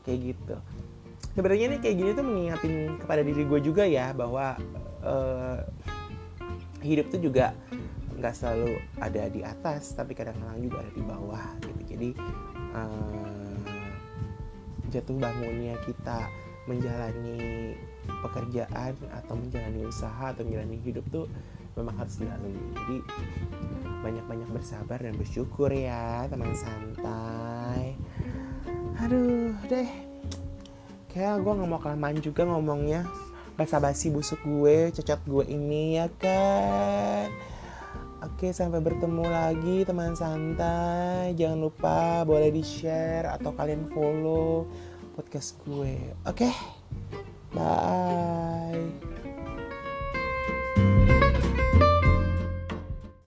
Kayak 0.00 0.18
gitu 0.32 0.56
sebenarnya 1.34 1.76
nih 1.76 1.80
kayak 1.80 1.96
gini 1.96 2.10
tuh 2.12 2.24
mengingatin 2.26 2.74
kepada 2.98 3.22
diri 3.22 3.42
gue 3.46 3.60
juga 3.62 3.84
ya 3.86 4.12
bahwa 4.12 4.58
uh, 5.04 5.58
hidup 6.80 7.12
tuh 7.12 7.20
juga 7.20 7.52
nggak 8.20 8.34
selalu 8.36 8.76
ada 9.00 9.22
di 9.32 9.40
atas 9.40 9.96
tapi 9.96 10.12
kadang-kadang 10.12 10.60
juga 10.60 10.84
ada 10.84 10.92
di 10.92 11.02
bawah 11.04 11.46
gitu. 11.64 11.82
Jadi 11.96 12.10
uh, 12.76 13.56
jatuh 14.92 15.16
bangunnya 15.16 15.78
kita 15.86 16.28
menjalani 16.68 17.72
pekerjaan 18.20 18.92
atau 19.08 19.34
menjalani 19.38 19.80
usaha 19.88 20.36
atau 20.36 20.44
menjalani 20.44 20.76
hidup 20.84 21.04
tuh 21.08 21.26
memang 21.78 21.96
harus 21.96 22.20
dilalui. 22.20 22.60
Jadi 22.76 22.96
banyak-banyak 24.04 24.48
bersabar 24.52 24.98
dan 25.00 25.16
bersyukur 25.16 25.72
ya 25.72 26.28
teman 26.28 26.52
santai. 26.52 27.96
Aduh 29.00 29.56
deh 29.64 30.09
kayak 31.10 31.42
gue 31.42 31.52
nggak 31.52 31.70
mau 31.70 31.82
kelamaan 31.82 32.18
juga 32.22 32.46
ngomongnya 32.46 33.04
basa-basi 33.58 34.08
busuk 34.08 34.40
gue 34.46 34.94
cocok 34.94 35.20
gue 35.26 35.44
ini 35.52 36.00
ya 36.00 36.06
kan 36.16 37.28
Oke, 38.20 38.52
sampai 38.52 38.84
bertemu 38.84 39.24
lagi 39.32 39.80
teman 39.88 40.12
santai. 40.12 41.32
Jangan 41.40 41.60
lupa 41.60 42.20
boleh 42.28 42.52
di-share 42.52 43.24
atau 43.24 43.56
kalian 43.56 43.88
follow 43.88 44.68
podcast 45.16 45.56
gue. 45.64 46.12
Oke. 46.28 46.52
Bye. 47.56 49.19